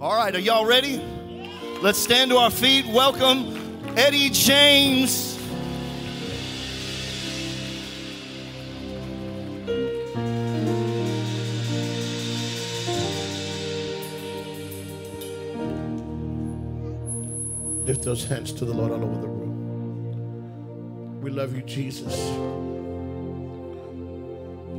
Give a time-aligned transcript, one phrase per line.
[0.00, 1.04] All right, are y'all ready?
[1.82, 2.86] Let's stand to our feet.
[2.86, 5.38] Welcome Eddie James.
[17.84, 19.60] Lift those hands to the Lord all over the room.
[21.20, 22.18] We love you, Jesus.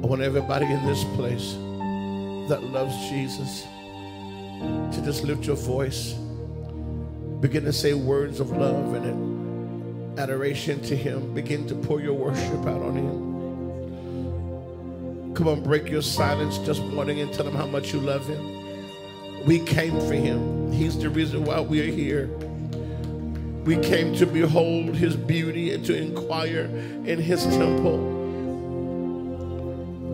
[0.03, 1.51] I want everybody in this place
[2.49, 3.67] that loves Jesus
[4.91, 6.13] to just lift your voice,
[7.39, 11.33] begin to say words of love and adoration to Him.
[11.33, 13.31] Begin to pour your worship out on Him.
[15.33, 19.45] Come on, break your silence just morning and tell Him how much you love Him.
[19.45, 22.27] We came for Him, He's the reason why we are here.
[23.65, 26.65] We came to behold His beauty and to inquire
[27.05, 28.19] in His temple.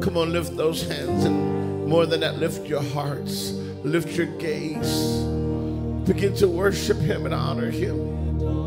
[0.01, 3.53] Come on, lift those hands and more than that, lift your hearts.
[3.87, 5.23] Lift your gaze.
[6.05, 8.66] Begin to worship Him and honor Him.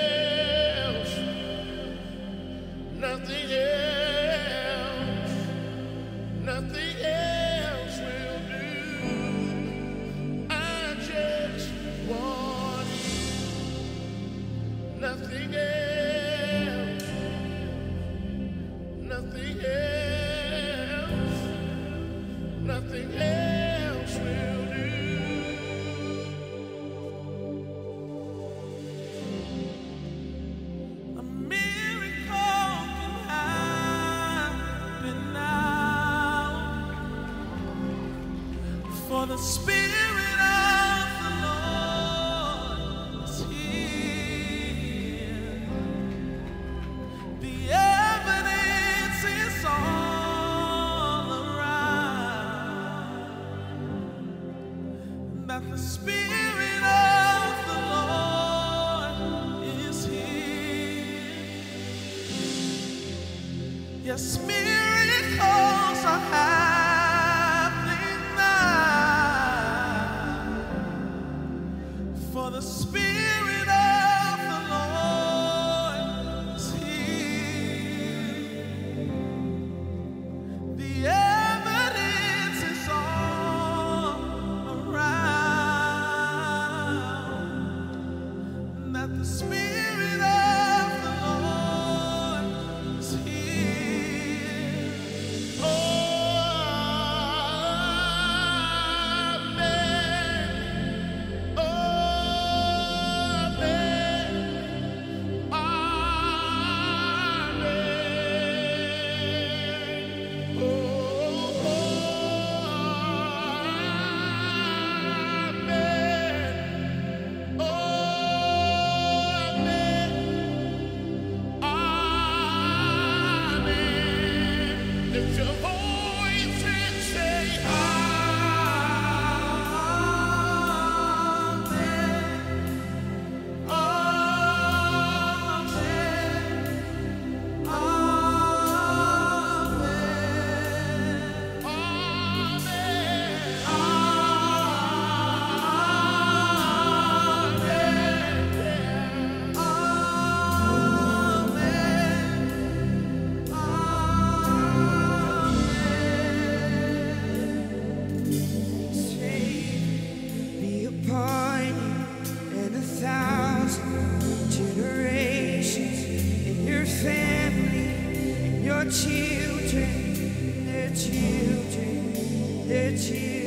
[168.89, 173.40] children, their children, their children.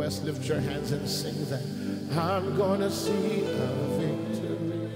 [0.00, 1.62] The room, Quest, lift your hands and sing that.
[2.18, 3.66] I'm gonna see a
[3.98, 4.88] victory.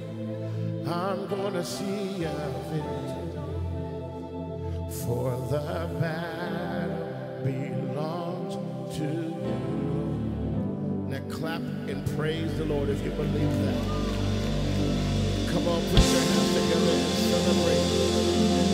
[0.86, 3.40] I'm gonna see a victory.
[5.04, 8.56] For the battle belongs
[8.96, 9.44] to you.
[11.08, 13.84] Now clap and praise the Lord if you believe that.
[15.52, 18.73] Come on, put your hands together and celebrate.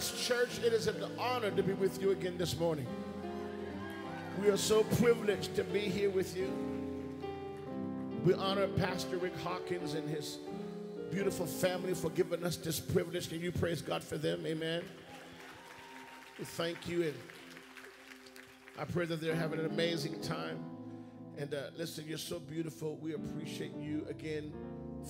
[0.00, 2.86] Church, it is an honor to be with you again this morning.
[4.40, 6.50] We are so privileged to be here with you.
[8.24, 10.38] We honor Pastor Rick Hawkins and his
[11.10, 13.28] beautiful family for giving us this privilege.
[13.28, 14.46] Can you praise God for them?
[14.46, 14.82] Amen.
[16.38, 17.14] We thank you and
[18.78, 20.64] I pray that they're having an amazing time.
[21.36, 22.96] And uh, listen, you're so beautiful.
[23.02, 24.50] We appreciate you again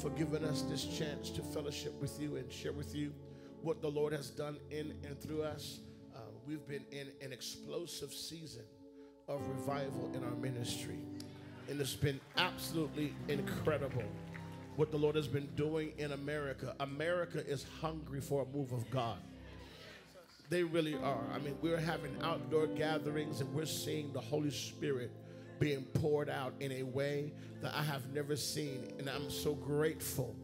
[0.02, 3.12] for giving us this chance to fellowship with you and share with you
[3.62, 5.80] what the Lord has done in and through us.
[6.14, 8.64] Uh, we've been in an explosive season
[9.28, 10.98] of revival in our ministry,
[11.68, 14.04] and it's been absolutely incredible
[14.76, 16.74] what the Lord has been doing in America.
[16.80, 19.18] America is hungry for a move of God.
[20.48, 21.24] They really are.
[21.32, 25.12] I mean, we're having outdoor gatherings and we're seeing the Holy Spirit
[25.60, 28.92] being poured out in a way that I have never seen.
[28.98, 30.34] And I'm so grateful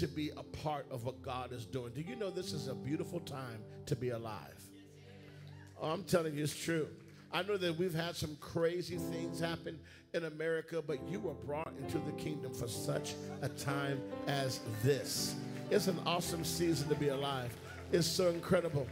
[0.00, 1.92] to be a part of what God is doing.
[1.94, 4.60] Do you know this is a beautiful time to be alive?
[5.80, 6.88] Oh, I'm telling you, it's true.
[7.32, 9.78] I know that we've had some crazy things happen
[10.14, 15.34] in America, but you were brought into the kingdom for such a time as this.
[15.70, 17.54] It's an awesome season to be alive.
[17.92, 18.86] It's so incredible.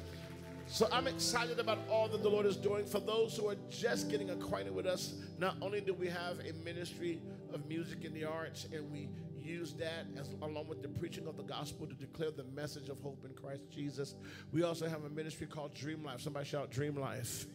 [0.66, 2.86] So I'm excited about all that the Lord is doing.
[2.86, 6.52] For those who are just getting acquainted with us, not only do we have a
[6.64, 7.20] ministry
[7.52, 9.08] of music and the arts, and we
[9.44, 12.98] use that as along with the preaching of the gospel to declare the message of
[13.02, 14.14] hope in Christ Jesus.
[14.52, 16.22] We also have a ministry called Dream Life.
[16.22, 17.46] Somebody shout Dream Life.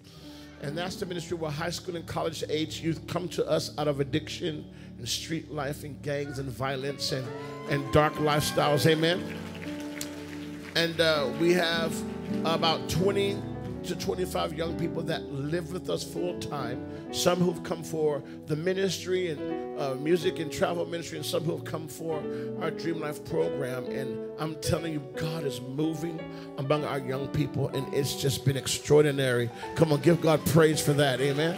[0.62, 3.88] And that's the ministry where high school and college age youth come to us out
[3.88, 7.26] of addiction and street life and gangs and violence and,
[7.70, 8.86] and dark lifestyles.
[8.86, 9.24] Amen.
[10.76, 11.94] And uh, we have
[12.46, 13.42] about 20
[13.84, 16.86] to 25 young people that live with us full time.
[17.14, 21.64] Some who've come for the ministry and uh, music and travel ministry, and some who've
[21.64, 22.22] come for
[22.62, 23.86] our Dream Life program.
[23.86, 26.20] And I'm telling you, God is moving
[26.58, 29.50] among our young people, and it's just been extraordinary.
[29.76, 31.22] Come on, give God praise for that.
[31.22, 31.58] Amen.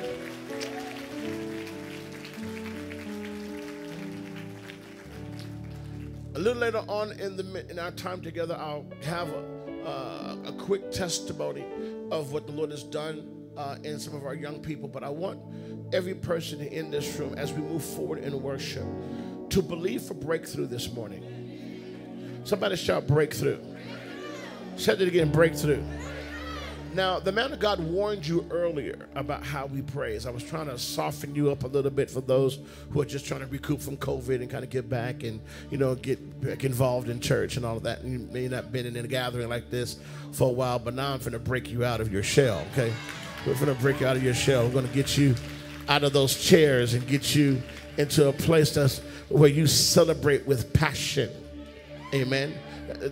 [6.33, 9.43] A little later on in the in our time together, I'll have a,
[9.85, 11.65] uh, a quick testimony
[12.11, 14.87] of what the Lord has done uh, in some of our young people.
[14.87, 15.39] But I want
[15.93, 18.85] every person in this room, as we move forward in worship,
[19.49, 22.41] to believe for breakthrough this morning.
[22.43, 23.59] Somebody shout breakthrough.
[24.77, 25.83] Say it again, breakthrough.
[26.93, 30.25] Now, the man of God warned you earlier about how we praise.
[30.25, 33.25] I was trying to soften you up a little bit for those who are just
[33.25, 36.65] trying to recoup from COVID and kind of get back and, you know, get back
[36.65, 38.01] involved in church and all of that.
[38.01, 39.99] And you may not been in a gathering like this
[40.33, 42.91] for a while, but now I'm going to break you out of your shell, okay?
[43.47, 44.65] We're going to break you out of your shell.
[44.65, 45.35] We're going to get you
[45.87, 47.61] out of those chairs and get you
[47.97, 48.99] into a place that's
[49.29, 51.29] where you celebrate with passion.
[52.13, 52.53] Amen.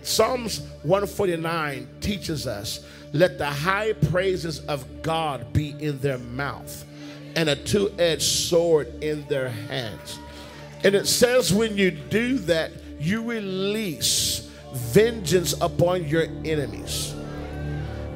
[0.02, 6.84] Psalms 149 teaches us let the high praises of God be in their mouth
[7.36, 10.18] and a two edged sword in their hands.
[10.84, 17.14] And it says, when you do that, you release vengeance upon your enemies.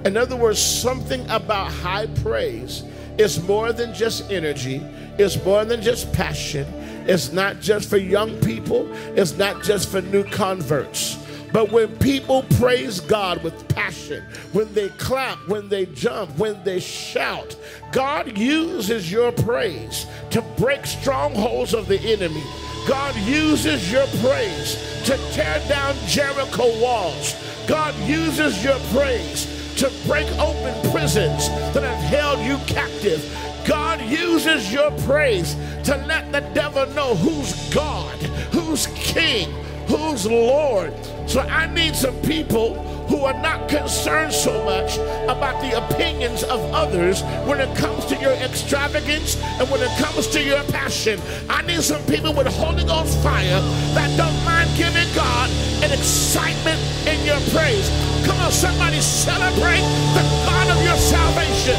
[0.04, 2.85] In other words, something about high praise
[3.18, 4.83] is more than just energy,
[5.18, 6.66] it's more than just passion,
[7.07, 11.16] it's not just for young people, it's not just for new converts.
[11.55, 16.81] But when people praise God with passion, when they clap, when they jump, when they
[16.81, 17.57] shout,
[17.93, 22.43] God uses your praise to break strongholds of the enemy.
[22.88, 27.37] God uses your praise to tear down Jericho walls.
[27.69, 33.23] God uses your praise to break open prisons that have held you captive.
[33.64, 39.55] God uses your praise to let the devil know who's God, who's King,
[39.87, 40.92] who's Lord.
[41.27, 42.75] So I need some people
[43.09, 44.97] who are not concerned so much
[45.29, 50.27] about the opinions of others when it comes to your extravagance and when it comes
[50.29, 51.20] to your passion.
[51.49, 53.61] I need some people with Holy Ghost fire
[53.94, 55.51] that don't mind giving God
[55.83, 57.88] an excitement in your praise.
[58.25, 59.85] Come on, somebody celebrate
[60.16, 61.77] the God of your salvation.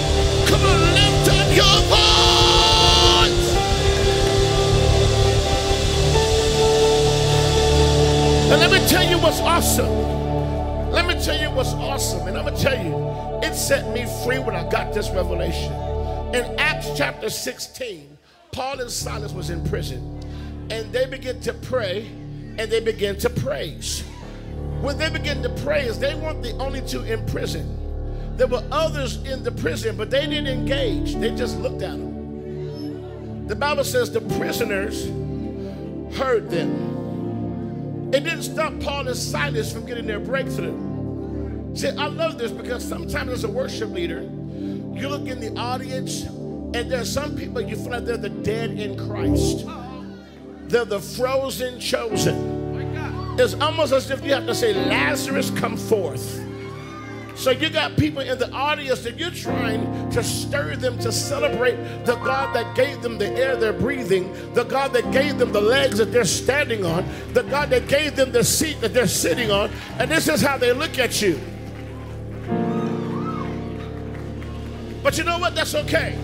[0.48, 1.94] Come on, lift up your voice.
[13.65, 15.73] Set me free when I got this revelation.
[16.36, 18.15] In Acts chapter 16,
[18.51, 20.21] Paul and Silas was in prison,
[20.69, 22.06] and they began to pray
[22.60, 24.01] and they began to praise.
[24.82, 27.67] When they began to praise, they weren't the only two in prison.
[28.38, 31.15] There were others in the prison, but they didn't engage.
[31.15, 33.47] They just looked at them.
[33.47, 35.06] The Bible says the prisoners
[36.15, 38.12] heard them.
[38.13, 40.94] It didn't stop Paul and Silas from getting their breakthrough.
[41.76, 46.24] See, I love this because sometimes as a worship leader, you look in the audience
[46.24, 49.66] and there's some people you feel like they're the dead in Christ.
[50.70, 53.36] They're the frozen chosen.
[53.38, 56.42] It's almost as if you have to say, Lazarus, come forth.
[57.36, 61.76] So you got people in the audience that you're trying to stir them to celebrate
[62.06, 65.60] the God that gave them the air they're breathing, the God that gave them the
[65.60, 69.52] legs that they're standing on, the God that gave them the seat that they're sitting
[69.52, 71.38] on, and this is how they look at you.
[75.06, 75.54] But you know what?
[75.54, 76.18] That's okay.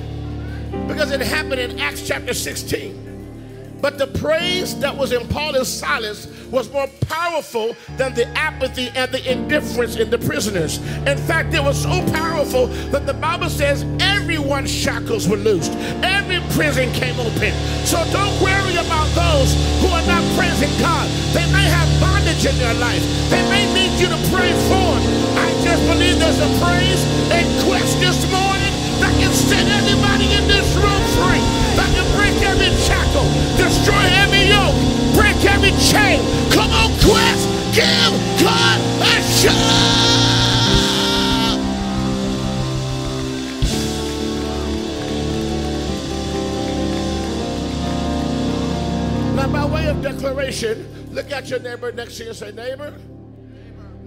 [0.88, 3.78] Because it happened in Acts chapter 16.
[3.80, 8.90] But the praise that was in Paul and Silas was more powerful than the apathy
[8.96, 10.80] and the indifference in the prisoners.
[11.06, 16.42] In fact, it was so powerful that the Bible says everyone's shackles were loosed, every
[16.56, 17.54] prison came open.
[17.86, 21.06] So don't worry about those who are not praising God.
[21.38, 24.90] They may have bondage in their life, they may need you to pray for.
[24.98, 25.38] Them.
[25.38, 28.71] I just believe there's a praise and quest this morning
[29.02, 31.42] that can set everybody in this room free,
[31.76, 33.26] that can break every shackle,
[33.58, 34.78] destroy every yoke,
[35.18, 36.22] break every chain.
[36.54, 40.22] Come on, Quest, give God a shout!
[49.36, 52.94] Now, by way of declaration, look at your neighbor next to you and say, neighbor,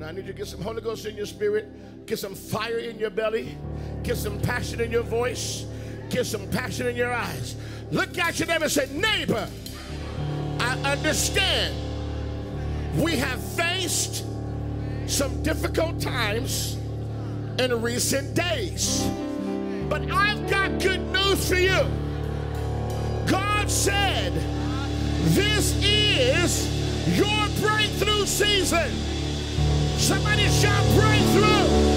[0.04, 2.98] I need you to get some Holy Ghost in your spirit, get some fire in
[2.98, 3.56] your belly,
[4.02, 5.64] get some passion in your voice,
[6.10, 7.56] get some passion in your eyes.
[7.90, 9.48] Look at your neighbor and say, neighbor,
[10.60, 11.74] I understand
[13.00, 14.26] we have faced
[15.06, 16.76] some difficult times
[17.58, 19.08] in recent days.
[19.88, 21.80] But I've got good news for you.
[23.26, 24.32] God said,
[25.32, 28.90] This is your breakthrough season.
[29.98, 31.93] Somebody shout breakthrough.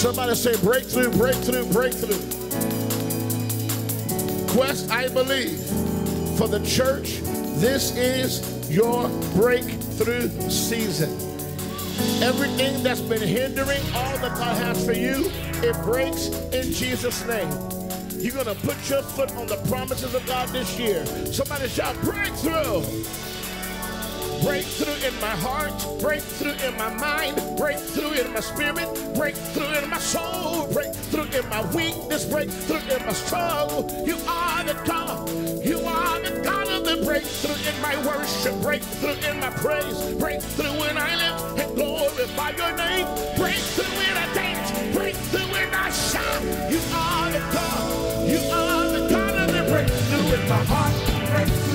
[0.00, 2.16] Somebody say breakthrough, breakthrough, breakthrough.
[4.48, 5.60] Quest, I believe,
[6.38, 7.18] for the church,
[7.60, 11.10] this is your breakthrough season.
[12.22, 15.30] Everything that's been hindering all that God has for you,
[15.62, 17.50] it breaks in Jesus' name.
[18.18, 21.04] You're gonna put your foot on the promises of God this year.
[21.26, 22.80] Somebody shout breakthrough.
[24.42, 29.98] Breakthrough in my heart, breakthrough in my mind, breakthrough in my spirit, breakthrough in my
[29.98, 33.84] soul, breakthrough in my weakness, breakthrough in my struggle.
[34.06, 35.28] You are the God.
[35.64, 40.72] You are the God of the breakthrough in my worship, breakthrough in my praise, breakthrough
[40.80, 46.42] when I live and glorify your name, breakthrough when I dance, breakthrough when I shout.
[46.72, 48.28] You are the God.
[48.28, 50.94] You are the God of the breakthrough in my heart.
[51.30, 51.69] Breakthrough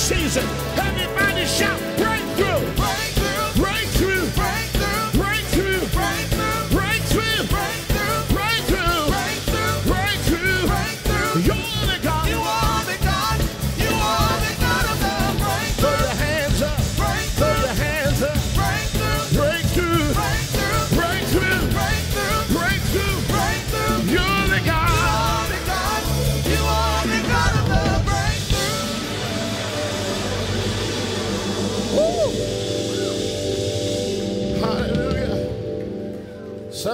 [0.00, 0.69] season.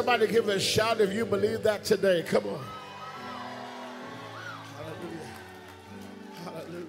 [0.07, 2.23] Somebody give a shout if you believe that today.
[2.23, 2.65] Come on.
[4.77, 5.19] Hallelujah.
[6.45, 6.87] Hallelujah.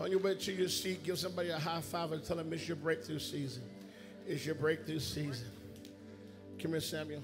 [0.00, 2.66] On your way to your seat, give somebody a high five and tell them it's
[2.66, 3.62] your breakthrough season.
[4.26, 5.46] It's your breakthrough season.
[6.60, 7.22] Come here, Samuel.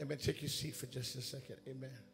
[0.00, 0.18] Amen.
[0.18, 1.58] Take your seat for just a second.
[1.68, 2.11] Amen.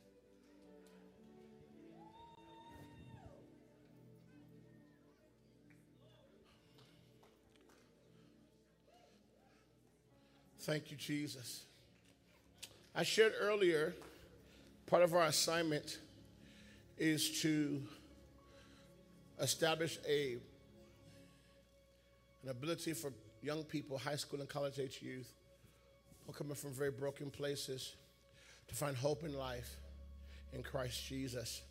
[10.68, 11.62] Thank you, Jesus.
[12.94, 13.94] I shared earlier,
[14.86, 15.96] part of our assignment
[16.98, 17.80] is to
[19.40, 20.36] establish a
[22.42, 25.32] an ability for young people, high school and college age youth,
[26.26, 27.94] who are coming from very broken places,
[28.68, 29.74] to find hope in life
[30.52, 31.62] in Christ Jesus.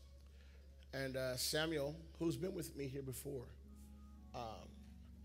[0.91, 3.45] And uh, Samuel, who's been with me here before,
[4.33, 4.67] um,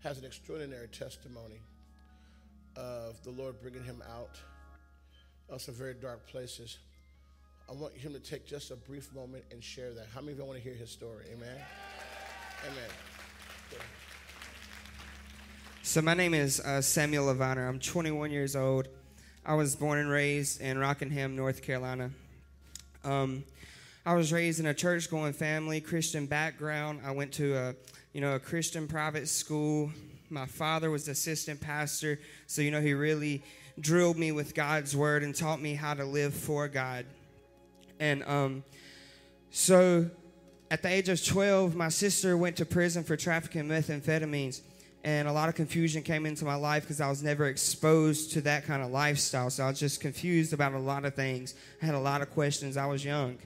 [0.03, 1.59] has an extraordinary testimony
[2.75, 4.39] of the Lord bringing him out
[5.49, 6.77] of some very dark places.
[7.69, 10.07] I want him to take just a brief moment and share that.
[10.13, 11.25] How many of you want to hear his story?
[11.33, 11.57] Amen.
[12.65, 12.89] Amen.
[15.81, 17.67] So my name is uh, Samuel Leviner.
[17.67, 18.87] I'm 21 years old.
[19.45, 22.11] I was born and raised in Rockingham, North Carolina.
[23.03, 23.43] Um,
[24.05, 27.01] I was raised in a church-going family, Christian background.
[27.05, 27.75] I went to a,
[28.13, 29.91] you know, a Christian private school.
[30.33, 33.43] My father was assistant pastor, so you know he really
[33.79, 37.05] drilled me with God's word and taught me how to live for God.
[37.99, 38.63] And um,
[39.51, 40.09] so,
[40.71, 44.61] at the age of 12, my sister went to prison for trafficking methamphetamines
[45.03, 48.41] and a lot of confusion came into my life because I was never exposed to
[48.41, 49.49] that kind of lifestyle.
[49.49, 51.55] So I was just confused about a lot of things.
[51.81, 52.77] I had a lot of questions.
[52.77, 53.37] I was young.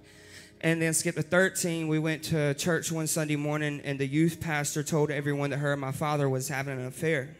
[0.62, 4.40] And then skip to 13, we went to church one Sunday morning, and the youth
[4.40, 7.36] pastor told everyone that her and my father was having an affair.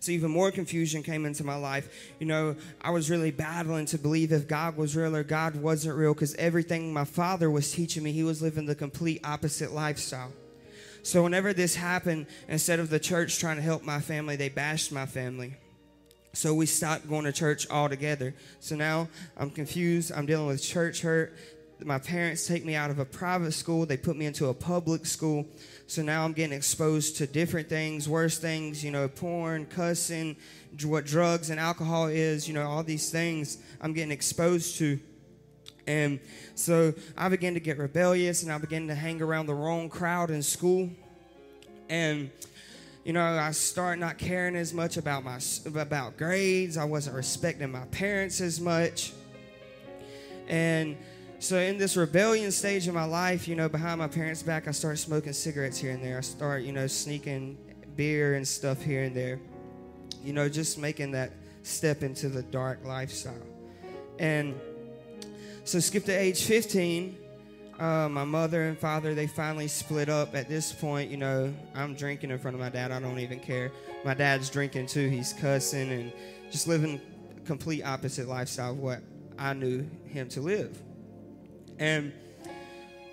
[0.00, 2.12] So even more confusion came into my life.
[2.18, 5.96] You know, I was really battling to believe if God was real or God wasn't
[5.96, 10.32] real because everything my father was teaching me, he was living the complete opposite lifestyle.
[11.02, 14.90] So whenever this happened, instead of the church trying to help my family, they bashed
[14.90, 15.54] my family.
[16.32, 18.34] So we stopped going to church altogether.
[18.60, 20.12] So now I'm confused.
[20.14, 21.34] I'm dealing with church hurt.
[21.84, 23.86] My parents take me out of a private school.
[23.86, 25.46] They put me into a public school.
[25.86, 30.36] So now I'm getting exposed to different things, worse things, you know, porn, cussing,
[30.84, 35.00] what drugs and alcohol is, you know, all these things I'm getting exposed to.
[35.86, 36.20] And
[36.54, 40.30] so I began to get rebellious and I began to hang around the wrong crowd
[40.30, 40.90] in school.
[41.88, 42.30] And
[43.04, 46.76] you know, I started not caring as much about my about grades.
[46.76, 49.12] I wasn't respecting my parents as much.
[50.48, 50.96] And
[51.40, 54.72] so in this rebellion stage of my life, you know, behind my parents' back, I
[54.72, 56.18] started smoking cigarettes here and there.
[56.18, 57.56] I start, you know, sneaking
[57.96, 59.40] beer and stuff here and there.
[60.22, 61.32] You know, just making that
[61.62, 63.46] step into the dark lifestyle.
[64.18, 64.60] And
[65.64, 67.16] so skip to age 15.
[67.78, 70.34] Uh, my mother and father, they finally split up.
[70.34, 72.92] At this point, you know, I'm drinking in front of my dad.
[72.92, 73.72] I don't even care.
[74.04, 75.08] My dad's drinking too.
[75.08, 76.12] He's cussing and
[76.50, 77.00] just living
[77.46, 79.00] complete opposite lifestyle of what
[79.38, 80.78] I knew him to live.
[81.80, 82.12] And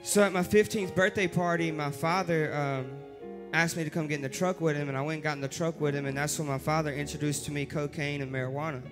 [0.04, 2.92] so at my 15th birthday party, my father um,
[3.54, 5.34] asked me to come get in the truck with him, and I went and got
[5.34, 8.32] in the truck with him, and that's when my father introduced to me cocaine and
[8.32, 8.84] marijuana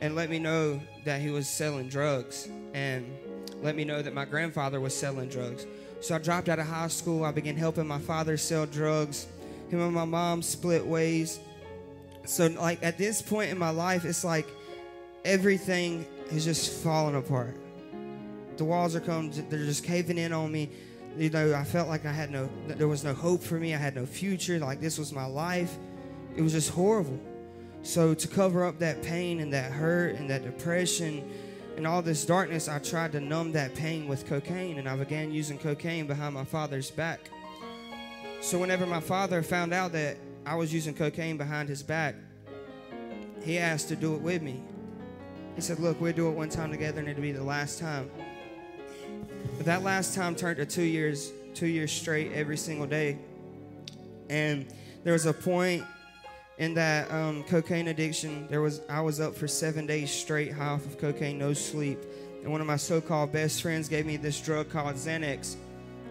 [0.00, 3.06] and let me know that he was selling drugs and
[3.62, 5.66] let me know that my grandfather was selling drugs.
[6.02, 7.24] So I dropped out of high school.
[7.24, 9.26] I began helping my father sell drugs.
[9.70, 11.40] Him and my mom split ways.
[12.26, 14.46] So, like, at this point in my life, it's like
[15.24, 17.56] everything is just falling apart.
[18.56, 20.70] The walls are coming, they're just caving in on me.
[21.16, 23.74] You know, I felt like I had no, there was no hope for me.
[23.74, 24.58] I had no future.
[24.58, 25.76] Like, this was my life.
[26.36, 27.20] It was just horrible.
[27.82, 31.30] So, to cover up that pain and that hurt and that depression
[31.76, 35.32] and all this darkness, I tried to numb that pain with cocaine, and I began
[35.32, 37.30] using cocaine behind my father's back.
[38.40, 42.14] So, whenever my father found out that I was using cocaine behind his back,
[43.42, 44.62] he asked to do it with me.
[45.54, 48.10] He said, Look, we'll do it one time together, and it'll be the last time.
[49.56, 53.18] But that last time turned to two years, two years straight every single day.
[54.28, 54.66] And
[55.04, 55.84] there was a point
[56.58, 60.66] in that um, cocaine addiction, there was I was up for seven days straight, high
[60.66, 61.98] off of cocaine, no sleep.
[62.42, 65.56] And one of my so-called best friends gave me this drug called Xanax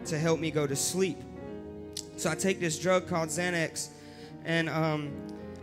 [0.06, 1.18] to help me go to sleep.
[2.18, 3.90] So I take this drug called Xanax,
[4.44, 5.12] and um,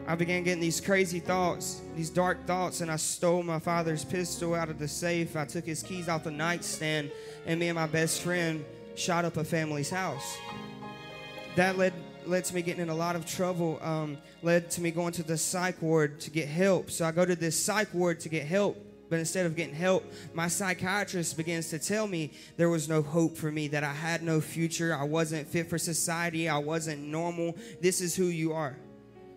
[0.07, 4.55] I began getting these crazy thoughts, these dark thoughts, and I stole my father's pistol
[4.55, 5.37] out of the safe.
[5.37, 7.13] I took his keys off the nightstand,
[7.47, 8.65] and me and my best friend
[8.97, 10.39] shot up a family's house.
[11.57, 11.93] That led
[12.27, 15.23] led to me getting in a lot of trouble, um, led to me going to
[15.23, 16.91] the psych ward to get help.
[16.91, 18.77] So I go to this psych ward to get help.
[19.09, 23.37] But instead of getting help, my psychiatrist begins to tell me there was no hope
[23.37, 27.57] for me, that I had no future, I wasn't fit for society, I wasn't normal.
[27.81, 28.77] This is who you are.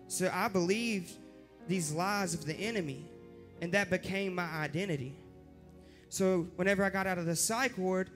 [0.08, 1.12] So I believed
[1.66, 3.04] these lies of the enemy,
[3.60, 5.14] and that became my identity.
[6.08, 8.10] So whenever I got out of the psych ward,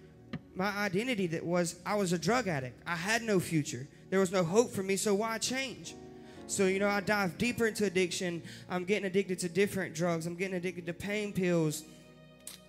[0.55, 2.82] my identity that was I was a drug addict.
[2.86, 3.86] I had no future.
[4.11, 5.95] There was no hope for me, so why change?
[6.47, 8.43] So, you know, I dive deeper into addiction.
[8.70, 10.26] I'm getting addicted to different drugs.
[10.26, 11.84] I'm getting addicted to pain pills.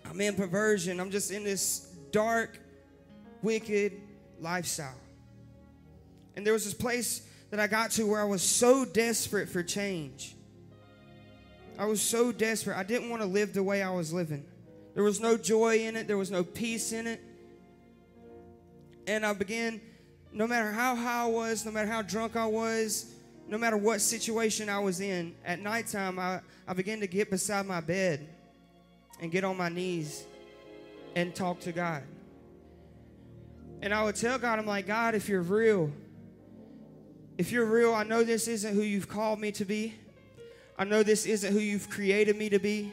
[0.10, 1.00] I'm in perversion.
[1.00, 2.60] I'm just in this dark,
[3.42, 3.94] wicked
[4.42, 5.00] lifestyle.
[6.36, 9.64] And there was this place that I got to where I was so desperate for
[9.64, 10.36] change.
[11.78, 12.78] I was so desperate.
[12.78, 14.46] I didn't want to live the way I was living.
[14.96, 17.22] There was no joy in it, there was no peace in it.
[19.08, 19.82] And I began
[20.32, 23.14] no matter how high I was, no matter how drunk I was,
[23.48, 27.66] no matter what situation I was in, at nighttime I, I began to get beside
[27.66, 28.28] my bed
[29.22, 30.26] and get on my knees
[31.16, 32.04] and talk to God.
[33.82, 35.92] And I would tell God, I'm like, God, if you're real,
[37.40, 39.96] if you're real, I know this isn't who you've called me to be.
[40.78, 42.92] I know this isn't who you've created me to be.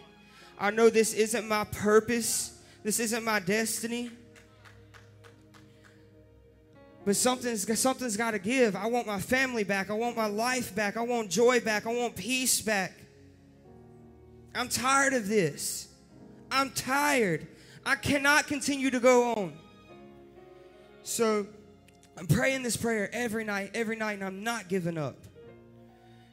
[0.57, 2.57] I know this isn't my purpose.
[2.85, 4.09] This isn't my destiny.
[7.05, 8.77] But something's, something's got to give.
[8.77, 9.91] I want my family back.
[9.91, 10.97] I want my life back.
[10.97, 11.85] I want joy back.
[11.85, 12.93] I want peace back.
[14.55, 15.89] I'm tired of this.
[16.53, 17.49] I'm tired.
[17.85, 19.55] I cannot continue to go on.
[21.03, 21.49] So
[22.19, 25.17] I'm praying this prayer every night, every night, and I'm not giving up.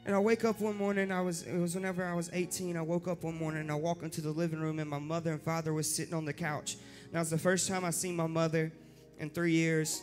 [0.06, 2.82] And I wake up one morning, I was it was whenever I was 18, I
[2.82, 5.42] woke up one morning and I walk into the living room and my mother and
[5.42, 6.76] father was sitting on the couch.
[7.12, 8.70] That was the first time I seen my mother
[9.18, 10.02] in three years.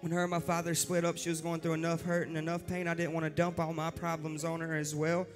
[0.00, 2.66] When her and my father split up, she was going through enough hurt and enough
[2.66, 2.86] pain.
[2.86, 5.26] I didn't want to dump all my problems on her as well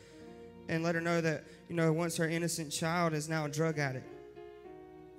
[0.69, 3.79] and let her know that, you know, once her innocent child is now a drug
[3.79, 4.07] addict,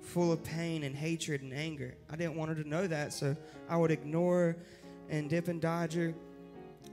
[0.04, 1.96] full of pain and hatred and anger.
[2.10, 3.36] I didn't want her to know that, so
[3.68, 4.56] I would ignore
[5.08, 6.14] and dip and dodge her.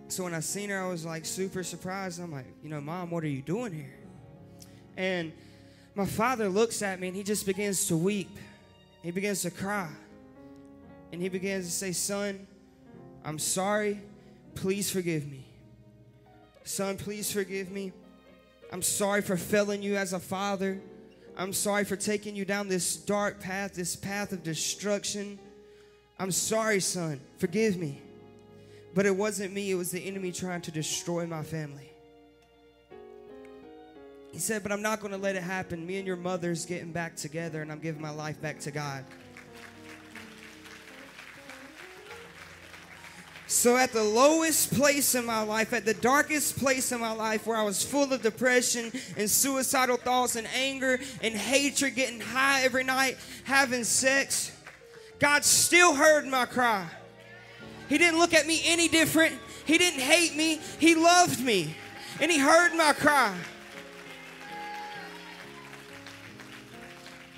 [0.07, 2.19] So when I seen her, I was like super surprised.
[2.19, 3.99] I'm like, you know, mom, what are you doing here?
[4.97, 5.31] And
[5.95, 8.29] my father looks at me and he just begins to weep.
[9.03, 9.89] He begins to cry.
[11.11, 12.47] And he begins to say, Son,
[13.23, 14.01] I'm sorry.
[14.55, 15.45] Please forgive me.
[16.63, 17.91] Son, please forgive me.
[18.71, 20.81] I'm sorry for failing you as a father.
[21.37, 25.39] I'm sorry for taking you down this dark path, this path of destruction.
[26.19, 27.19] I'm sorry, son.
[27.37, 28.01] Forgive me.
[28.93, 31.89] But it wasn't me, it was the enemy trying to destroy my family.
[34.31, 35.85] He said, But I'm not going to let it happen.
[35.85, 39.05] Me and your mother's getting back together, and I'm giving my life back to God.
[43.51, 47.45] So, at the lowest place in my life, at the darkest place in my life,
[47.45, 52.63] where I was full of depression and suicidal thoughts and anger and hatred, getting high
[52.63, 54.53] every night, having sex,
[55.19, 56.87] God still heard my cry.
[57.89, 59.37] He didn't look at me any different.
[59.65, 60.61] He didn't hate me.
[60.79, 61.75] He loved me.
[62.21, 63.35] And He heard my cry.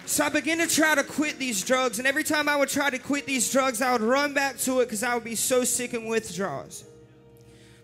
[0.06, 2.90] So I began to try to quit these drugs, and every time I would try
[2.90, 5.64] to quit these drugs, I would run back to it because I would be so
[5.64, 6.84] sick and withdrawals.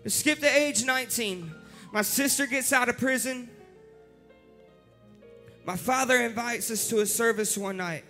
[0.02, 1.50] But skip to age 19.
[1.92, 3.48] My sister gets out of prison.
[5.64, 8.04] My father invites us to a service one night,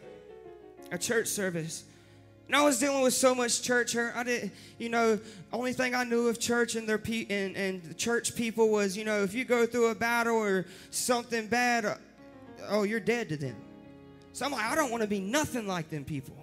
[0.91, 1.85] a church service.
[2.47, 4.17] And I was dealing with so much church hurt.
[4.17, 5.21] I didn't, you know,
[5.53, 9.05] only thing I knew of church and their pe- and, and church people was, you
[9.05, 11.95] know, if you go through a battle or something bad, uh,
[12.69, 13.57] oh, you're dead to them.
[14.33, 16.37] So I'm like, I don't want to be nothing like them people.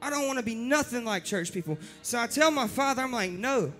[0.00, 1.78] I don't want to be nothing like church people.
[2.02, 3.72] So I tell my father, I'm like, no.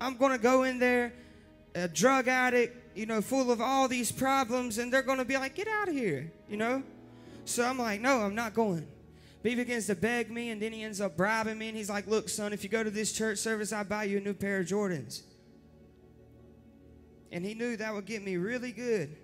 [0.00, 1.12] I'm going to go in there,
[1.74, 5.36] a drug addict, you know, full of all these problems, and they're going to be
[5.36, 6.84] like, get out of here, you know?
[7.44, 8.86] So I'm like, no, I'm not going.
[9.42, 11.90] But he begins to beg me, and then he ends up bribing me, and he's
[11.90, 14.34] like, look, son, if you go to this church service, I'll buy you a new
[14.34, 15.22] pair of Jordans.
[17.32, 19.16] And he knew that would get me really good.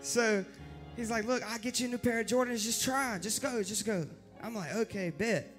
[0.00, 0.44] So
[0.96, 2.62] He's like, look, I'll get you a new pair of Jordans.
[2.62, 3.18] Just try.
[3.18, 3.62] Just go.
[3.62, 4.06] Just go.
[4.42, 5.50] I'm like, okay, bet.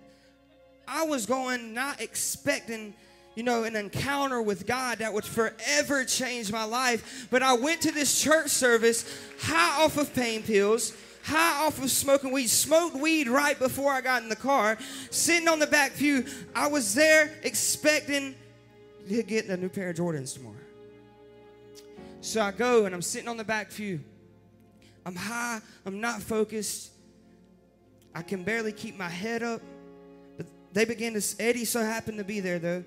[0.88, 2.94] I was going not expecting,
[3.36, 7.28] you know, an encounter with God that would forever change my life.
[7.32, 9.06] But I went to this church service
[9.42, 14.02] high off of pain pills, high off of smoking weed, smoked weed right before I
[14.02, 14.78] got in the car,
[15.10, 16.26] sitting on the back pew.
[16.56, 18.36] I was there expecting
[19.10, 20.56] to get a new pair of Jordans tomorrow.
[22.22, 24.00] So I go and I'm sitting on the back pew.
[25.06, 26.91] I'm high, I'm not focused.
[28.14, 29.62] I can barely keep my head up.
[30.38, 32.84] But they begin to, Eddie so happened to be there though.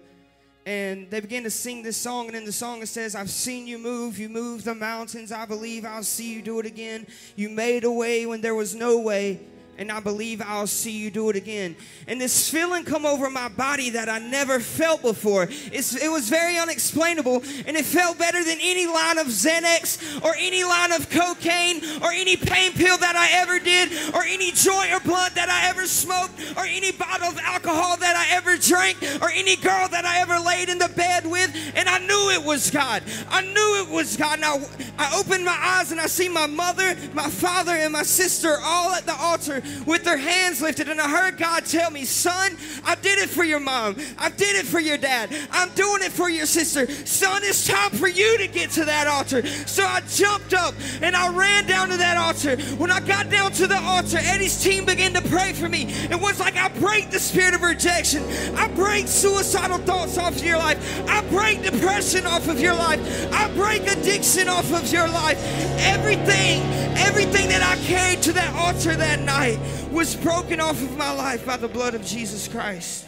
[0.66, 3.66] And they begin to sing this song, and in the song it says, I've seen
[3.66, 5.32] you move, you move the mountains.
[5.32, 7.06] I believe I'll see you do it again.
[7.36, 9.40] You made a way when there was no way
[9.78, 11.76] and I believe I'll see you do it again.
[12.08, 15.46] And this feeling come over my body that I never felt before.
[15.48, 20.34] It's, it was very unexplainable, and it felt better than any line of Xanax or
[20.36, 24.92] any line of cocaine or any pain pill that I ever did or any joint
[24.92, 29.00] or blunt that I ever smoked or any bottle of alcohol that I ever drank
[29.22, 31.54] or any girl that I ever laid in the bed with.
[31.76, 33.04] And I knew it was God.
[33.28, 34.40] I knew it was God.
[34.40, 34.60] Now
[34.98, 38.92] I opened my eyes and I see my mother, my father, and my sister all
[38.92, 40.88] at the altar with their hands lifted.
[40.88, 43.96] And I heard God tell me, Son, I did it for your mom.
[44.18, 45.34] I did it for your dad.
[45.50, 46.90] I'm doing it for your sister.
[47.06, 49.46] Son, it's time for you to get to that altar.
[49.46, 52.56] So I jumped up and I ran down to that altar.
[52.76, 55.86] When I got down to the altar, Eddie's team began to pray for me.
[56.10, 58.22] It was like I break the spirit of rejection,
[58.56, 63.00] I break suicidal thoughts off of your life, I break depression off of your life,
[63.32, 65.38] I break addiction off of your life.
[65.80, 66.62] Everything,
[66.96, 69.57] everything that I carried to that altar that night
[69.90, 73.06] was broken off of my life by the blood of Jesus Christ.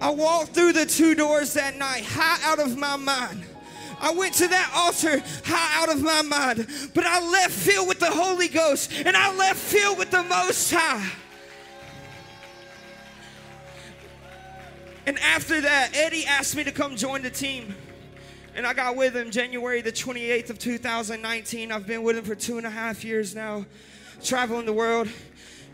[0.00, 3.44] I walked through the two doors that night, high out of my mind.
[4.00, 7.98] I went to that altar high out of my mind, but I left filled with
[7.98, 11.10] the Holy Ghost and I left filled with the Most High.
[15.06, 17.74] And after that, Eddie asked me to come join the team.
[18.58, 21.70] And I got with him January the 28th of 2019.
[21.70, 23.64] I've been with him for two and a half years now,
[24.24, 25.08] traveling the world,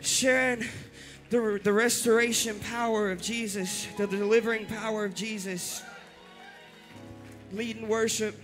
[0.03, 0.67] sharing
[1.31, 5.83] the, the restoration power of Jesus, the delivering power of Jesus,
[7.53, 8.39] leading worship.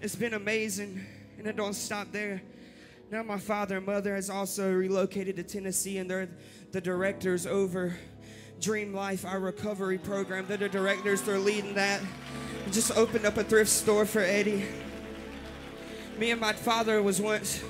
[0.00, 1.04] It's been amazing,
[1.36, 2.40] and it don't stop there.
[3.10, 6.30] Now my father and mother has also relocated to Tennessee, and they're
[6.72, 7.98] the directors over
[8.60, 10.46] Dream Life, our recovery program.
[10.46, 12.00] They're the directors, they're leading that.
[12.64, 14.64] We just opened up a thrift store for Eddie.
[16.18, 17.62] Me and my father was once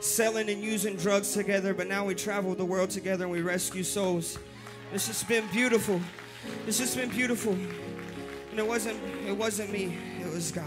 [0.00, 3.84] selling and using drugs together, but now we travel the world together and we rescue
[3.84, 4.38] souls.
[4.92, 6.00] It's just been beautiful.
[6.66, 7.52] It's just been beautiful.
[7.52, 10.64] And it wasn't it wasn't me, it was God.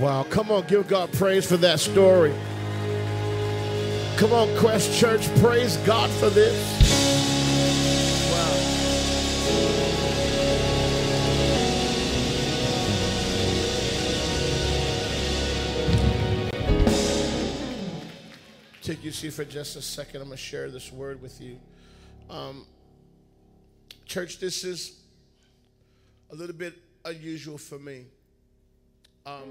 [0.00, 2.34] Wow, come on, give God praise for that story.
[4.16, 7.35] Come on, Quest Church, praise God for this.
[18.86, 20.20] Take your seat for just a second.
[20.20, 21.58] I'm going to share this word with you.
[22.30, 22.64] Um,
[24.04, 25.00] church, this is
[26.30, 26.74] a little bit
[27.04, 28.04] unusual for me.
[29.26, 29.50] Um,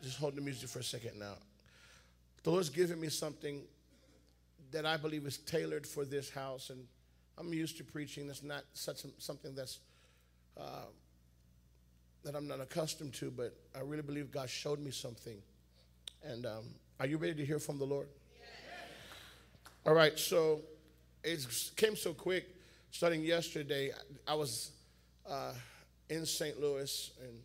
[0.00, 1.34] just hold the music for a second now.
[2.44, 3.62] The Lord's given me something
[4.70, 6.86] that I believe is tailored for this house, and
[7.38, 8.28] I'm used to preaching.
[8.28, 9.80] That's not such something that's
[10.56, 10.86] uh,
[12.22, 15.38] that I'm not accustomed to, but I really believe God showed me something,
[16.22, 16.64] and um,
[17.00, 18.08] are you ready to hear from the Lord?
[19.86, 20.62] All right, so
[21.22, 21.46] it
[21.76, 22.48] came so quick.
[22.90, 23.92] Starting yesterday,
[24.26, 24.72] I was
[25.28, 25.52] uh,
[26.10, 26.60] in St.
[26.60, 27.38] Louis and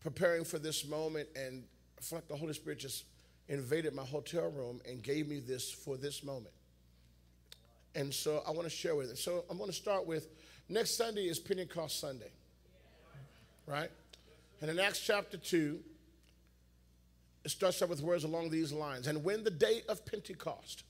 [0.00, 1.64] preparing for this moment, and
[1.98, 3.04] I felt like the Holy Spirit just
[3.48, 6.54] invaded my hotel room and gave me this for this moment.
[7.96, 9.18] And so I want to share with it.
[9.18, 10.28] So I'm going to start with
[10.68, 12.30] next Sunday is Pentecost Sunday,
[13.66, 13.90] right?
[14.60, 15.80] And in Acts chapter 2,
[17.46, 19.06] it starts out with words along these lines.
[19.06, 20.82] And when the day of Pentecost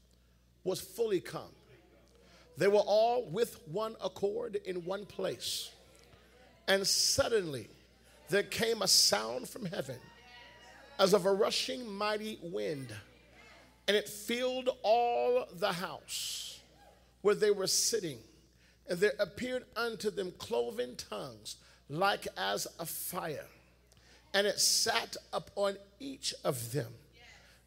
[0.64, 1.52] was fully come,
[2.56, 5.70] they were all with one accord in one place.
[6.66, 7.68] And suddenly
[8.30, 9.98] there came a sound from heaven
[10.98, 12.88] as of a rushing mighty wind,
[13.86, 16.60] and it filled all the house
[17.20, 18.16] where they were sitting.
[18.88, 21.56] And there appeared unto them cloven tongues
[21.90, 23.44] like as a fire
[24.36, 26.92] and it sat upon each of them.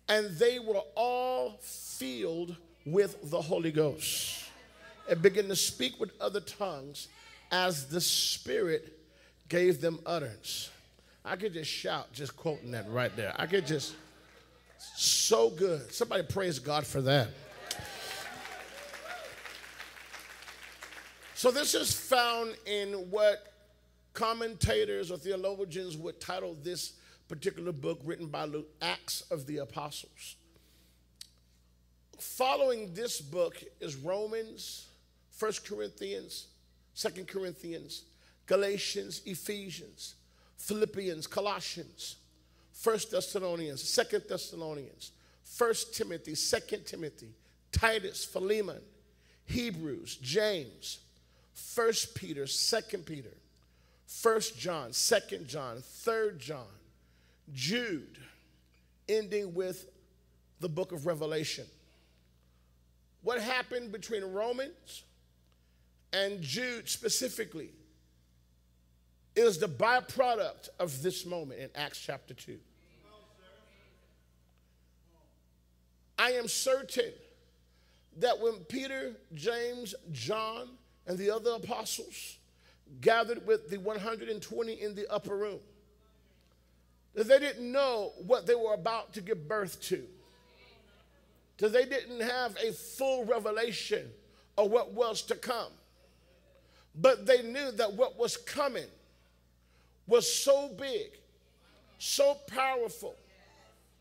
[0.07, 2.55] And they were all filled
[2.85, 4.45] with the Holy Ghost
[5.09, 7.07] and began to speak with other tongues
[7.51, 8.97] as the Spirit
[9.47, 10.69] gave them utterance.
[11.25, 13.33] I could just shout just quoting that right there.
[13.37, 13.95] I could just,
[14.95, 15.91] so good.
[15.93, 17.27] Somebody praise God for that.
[21.35, 23.53] So, this is found in what
[24.13, 26.93] commentators or theologians would title this
[27.29, 30.35] particular book written by Luke, Acts of the Apostles.
[32.19, 34.87] Following this book is Romans,
[35.37, 36.47] 1 Corinthians,
[36.95, 38.03] 2 Corinthians,
[38.45, 40.15] Galatians, Ephesians,
[40.57, 42.17] Philippians, Colossians,
[42.83, 45.11] 1 Thessalonians, 2 Thessalonians,
[45.57, 47.29] 1 Timothy, 2 Timothy,
[47.71, 48.81] Titus, Philemon,
[49.45, 50.99] Hebrews, James,
[51.75, 53.37] 1 Peter, 2 Peter,
[54.07, 56.65] First John, Second John, Third John,
[57.53, 58.17] Jude,
[59.07, 59.87] ending with
[60.59, 61.65] the book of Revelation.
[63.21, 65.03] What happened between Romans
[66.13, 67.71] and Jude specifically
[69.35, 72.57] is the byproduct of this moment in Acts chapter 2.
[76.17, 77.13] I am certain
[78.17, 80.67] that when Peter, James, John,
[81.07, 82.37] and the other apostles
[83.01, 85.59] gathered with the 120 in the upper room.
[87.13, 90.03] That they didn't know what they were about to give birth to.
[91.57, 94.07] That they didn't have a full revelation
[94.57, 95.71] of what was to come.
[96.95, 98.87] But they knew that what was coming
[100.07, 101.11] was so big,
[101.97, 103.15] so powerful,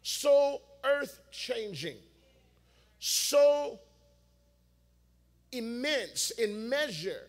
[0.02, 1.96] so earth changing,
[2.98, 3.78] so
[5.52, 7.28] immense in measure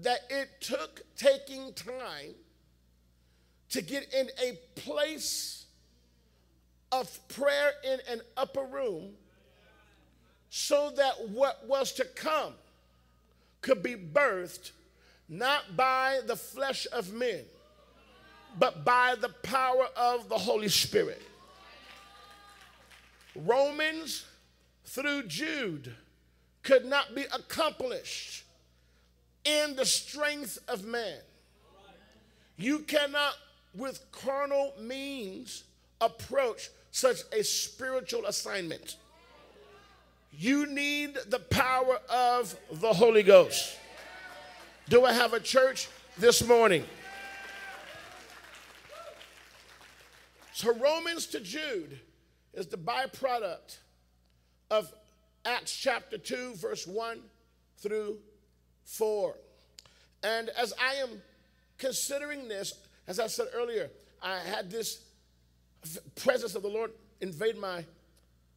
[0.00, 2.34] that it took taking time
[3.72, 5.66] to get in a place
[6.90, 9.10] of prayer in an upper room
[10.50, 12.52] so that what was to come
[13.62, 14.72] could be birthed
[15.28, 17.42] not by the flesh of men,
[18.58, 21.22] but by the power of the Holy Spirit.
[23.34, 24.26] Romans
[24.84, 25.94] through Jude
[26.62, 28.44] could not be accomplished
[29.44, 31.18] in the strength of man.
[32.56, 33.34] You cannot,
[33.74, 35.64] with carnal means,
[36.00, 38.96] approach such a spiritual assignment.
[40.32, 43.76] You need the power of the Holy Ghost.
[44.88, 46.84] Do I have a church this morning?
[50.54, 51.98] So, Romans to Jude
[52.52, 53.78] is the byproduct
[54.70, 54.92] of
[55.44, 57.20] Acts chapter 2, verse 1
[57.78, 58.18] through
[58.84, 59.34] 4.
[60.22, 61.10] And as I am
[61.78, 62.74] considering this,
[63.06, 63.90] as I said earlier,
[64.22, 65.04] I had this
[66.16, 67.84] presence of the Lord invade my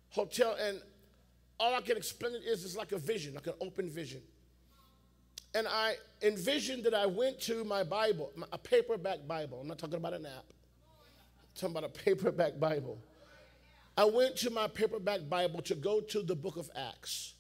[0.10, 0.80] hotel, and
[1.60, 4.22] all I can explain it is it's like a vision, like an open vision.
[5.54, 9.60] And I envisioned that I went to my Bible, a paperback Bible.
[9.62, 10.44] I'm not talking about an app.
[10.44, 12.98] I'm talking about a paperback Bible.
[13.98, 17.36] I went to my paperback Bible to go to the book of Acts.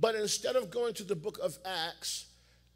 [0.00, 2.26] But instead of going to the book of Acts,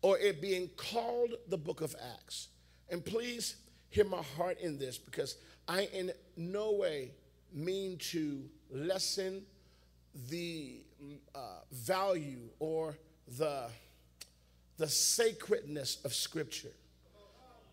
[0.02, 2.48] or it being called the book of Acts,
[2.90, 3.56] and please
[3.88, 5.36] hear my heart in this because
[5.68, 7.10] I in no way
[7.52, 9.42] mean to lessen
[10.28, 10.78] the
[11.34, 11.38] uh,
[11.72, 12.96] value or
[13.38, 13.66] the,
[14.78, 16.72] the sacredness of Scripture.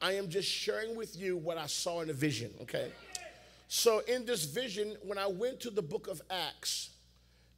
[0.02, 2.92] I am just sharing with you what I saw in a vision, okay?
[3.68, 6.92] So, in this vision, when I went to the book of Acts,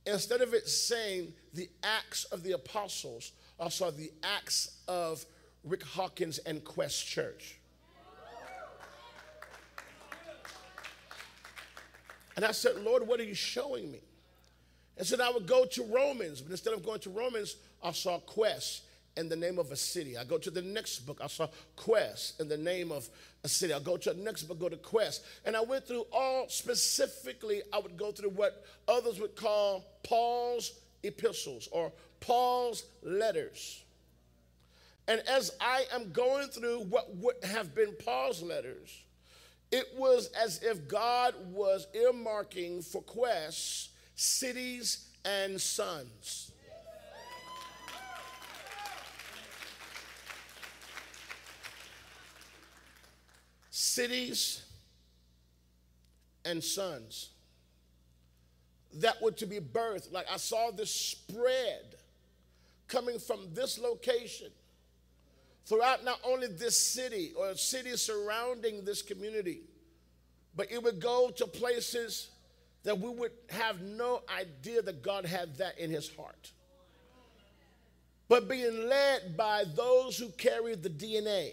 [0.06, 5.26] instead of it saying the Acts of the Apostles, I saw the Acts of
[5.64, 7.60] Rick Hawkins and Quest Church.
[12.36, 14.00] And I said, Lord, what are you showing me?
[14.98, 18.20] And said I would go to Romans, but instead of going to Romans, I saw
[18.20, 18.84] Quest
[19.18, 20.18] in the name of a city.
[20.18, 23.10] I go to the next book, I saw Quest in the name of
[23.44, 23.74] a city.
[23.74, 25.26] I go to the next book, go to Quest.
[25.46, 30.80] And I went through all specifically, I would go through what others would call Paul's
[31.04, 31.92] epistles or
[32.22, 33.84] Paul's letters.
[35.10, 38.96] And as I am going through what would have been Paul's letters,
[39.72, 46.52] it was as if God was earmarking for quests cities and sons.
[53.72, 54.64] Cities
[56.46, 57.30] and sons
[58.94, 60.12] that were to be birthed.
[60.12, 61.96] Like I saw this spread
[62.88, 64.52] coming from this location
[65.70, 69.62] throughout not only this city or cities surrounding this community,
[70.56, 72.32] but it would go to places
[72.84, 76.52] that we would have no idea that God had that in his heart.
[78.28, 81.52] But being led by those who carry the DNA.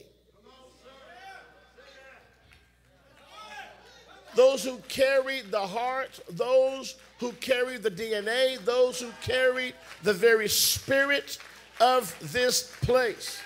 [4.35, 10.49] Those who carry the heart, those who carry the DNA, those who carry the very
[10.49, 11.39] spirit
[11.81, 13.41] of this place.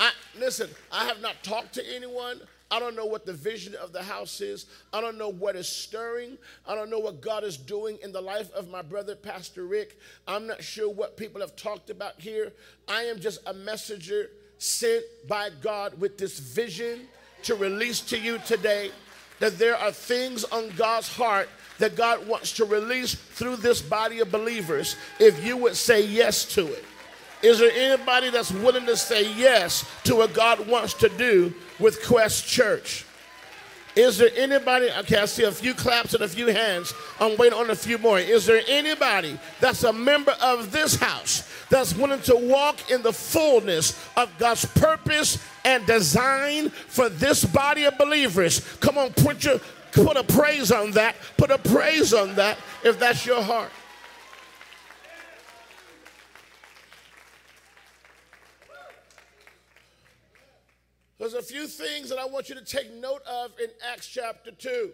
[0.00, 2.40] I, listen, I have not talked to anyone.
[2.72, 4.66] I don't know what the vision of the house is.
[4.92, 6.38] I don't know what is stirring.
[6.66, 9.98] I don't know what God is doing in the life of my brother, Pastor Rick.
[10.26, 12.52] I'm not sure what people have talked about here.
[12.88, 17.08] I am just a messenger sent by God with this vision
[17.42, 18.90] to release to you today
[19.40, 24.20] that there are things on God's heart that God wants to release through this body
[24.20, 26.84] of believers if you would say yes to it.
[27.42, 32.04] Is there anybody that's willing to say yes to what God wants to do with
[32.06, 33.06] Quest Church?
[33.96, 34.88] Is there anybody?
[35.00, 36.94] Okay, I see a few claps and a few hands.
[37.18, 38.20] I'm waiting on a few more.
[38.20, 43.12] Is there anybody that's a member of this house that's willing to walk in the
[43.12, 48.60] fullness of God's purpose and design for this body of believers?
[48.78, 49.58] Come on, put your
[49.92, 51.16] put a praise on that.
[51.36, 53.72] Put a praise on that if that's your heart.
[61.20, 64.50] There's a few things that I want you to take note of in Acts chapter
[64.50, 64.90] 2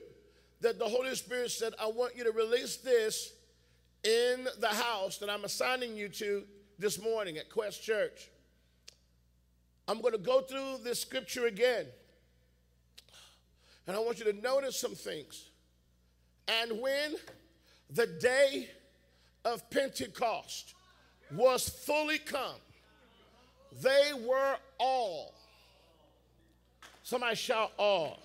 [0.61, 3.33] that the Holy Spirit said, I want you to release this
[4.03, 6.43] in the house that I'm assigning you to
[6.81, 8.29] this morning at Quest Church.
[9.87, 11.87] I'm going to go through this scripture again.
[13.87, 15.51] And I want you to notice some things.
[16.49, 17.15] And when
[17.89, 18.69] the day
[19.45, 20.75] of Pentecost
[21.31, 22.59] was fully come,
[23.81, 25.37] they were all.
[27.07, 28.19] Somebody shout all.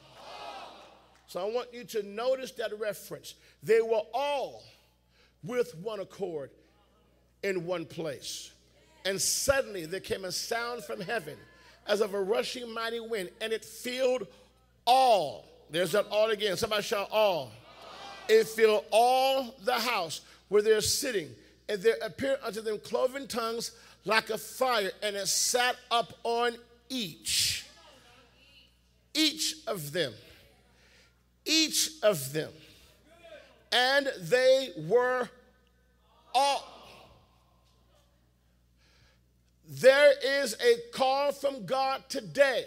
[1.27, 3.36] So I want you to notice that reference.
[3.61, 4.63] They were all
[5.43, 6.49] with one accord
[7.43, 8.49] in one place.
[9.05, 11.38] And suddenly there came a sound from heaven
[11.86, 14.25] as of a rushing mighty wind, and it filled
[14.88, 15.45] all.
[15.69, 16.57] There's that all again.
[16.57, 17.51] Somebody shout all.
[18.27, 21.29] It filled all the house where they're sitting.
[21.69, 23.73] And there appeared unto them cloven tongues
[24.05, 26.55] like a fire, and it sat up on
[26.89, 27.61] each.
[29.14, 30.14] Each of them.
[31.45, 32.51] Each of them.
[33.72, 35.30] And they were
[36.34, 36.68] all.
[39.68, 42.66] There is a call from God today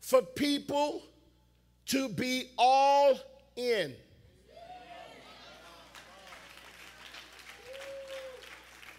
[0.00, 1.02] for people
[1.86, 3.18] to be all
[3.56, 3.94] in.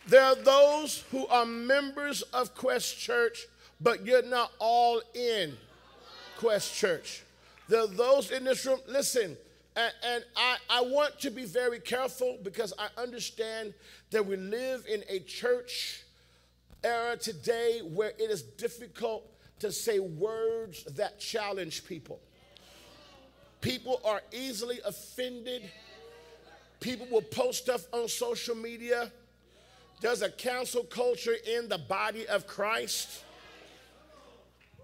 [0.05, 3.47] There are those who are members of Quest Church,
[3.79, 5.55] but you're not all in
[6.43, 7.23] Quest Church.
[7.69, 9.37] There are those in this room, listen,
[9.77, 13.73] and, and I, I want to be very careful because I understand
[14.11, 16.03] that we live in a church
[16.83, 19.25] era today where it is difficult
[19.59, 22.19] to say words that challenge people.
[23.61, 25.71] People are easily offended.
[26.81, 29.09] People will post stuff on social media.
[30.01, 33.23] There's a council culture in the body of Christ.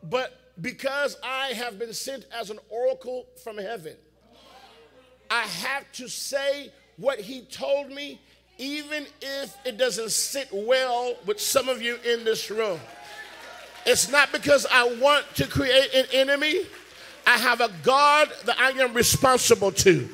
[0.02, 3.96] But because I have been sent as an oracle from heaven,
[5.30, 8.20] I have to say what he told me,
[8.58, 12.80] even if it doesn't sit well with some of you in this room.
[13.86, 16.62] It's not because I want to create an enemy.
[17.26, 20.10] I have a God that I am responsible to.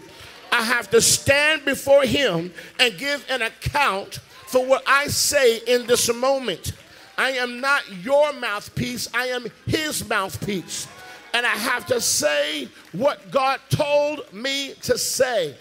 [0.51, 5.87] I have to stand before him and give an account for what I say in
[5.87, 6.73] this moment.
[7.17, 10.87] I am not your mouthpiece, I am his mouthpiece.
[11.33, 15.55] And I have to say what God told me to say.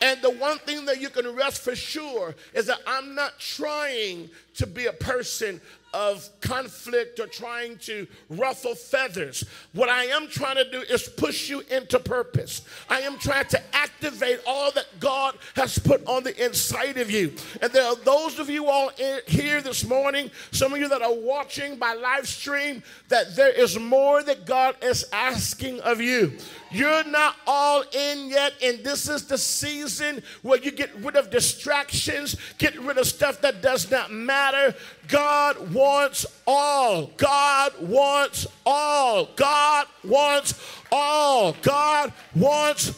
[0.00, 4.30] And the one thing that you can rest for sure is that I'm not trying
[4.54, 5.60] to be a person
[5.94, 9.44] of conflict or trying to ruffle feathers.
[9.72, 12.62] What I am trying to do is push you into purpose.
[12.88, 17.32] I am trying to activate all that God has put on the inside of you.
[17.62, 21.02] And there are those of you all in, here this morning, some of you that
[21.02, 26.38] are watching by live stream, that there is more that God is asking of you.
[26.70, 31.30] You're not all in yet, and this is the season where you get rid of
[31.30, 34.74] distractions, get rid of stuff that does not matter.
[35.08, 37.06] God wants all.
[37.16, 39.28] God wants all.
[39.36, 40.54] God wants
[40.92, 41.54] all.
[41.62, 42.92] God wants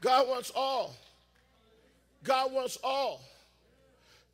[0.00, 0.94] God wants all.
[2.24, 3.20] God wants all.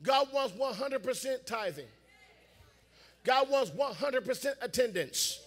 [0.01, 1.87] God wants 100% tithing.
[3.27, 5.41] God wants 100% attendance.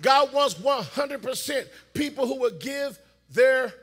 [0.00, 3.00] God wants 100% people who will give
[3.30, 3.74] their,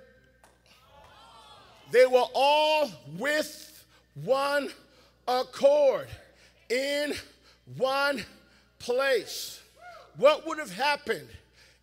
[1.92, 3.86] they were all with
[4.24, 4.70] one
[5.28, 6.08] accord
[6.70, 7.14] in
[7.76, 8.24] one
[8.80, 9.62] place.
[10.16, 11.28] What would have happened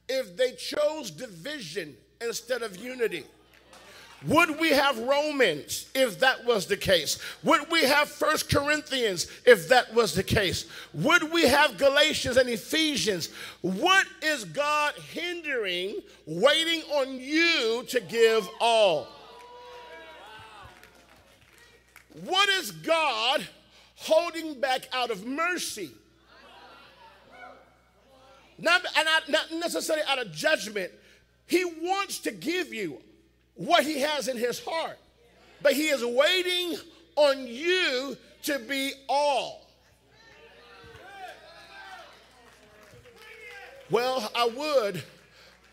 [0.09, 3.27] if they chose division instead of unity?
[4.29, 7.19] Would we have Romans if that was the case?
[7.45, 10.67] Would we have First Corinthians if that was the case?
[10.95, 13.29] Would we have Galatians and Ephesians?
[13.61, 19.09] What is God hindering, waiting on you to give all?
[22.25, 23.47] What is God
[23.97, 25.91] holding back out of mercy?
[28.59, 30.91] Not, and not necessarily out of judgment.
[31.47, 33.01] He wants to give you
[33.57, 34.99] what he has in his heart.
[35.63, 36.79] But he is waiting
[37.17, 39.67] on you to be all.
[43.91, 45.03] Well, I would,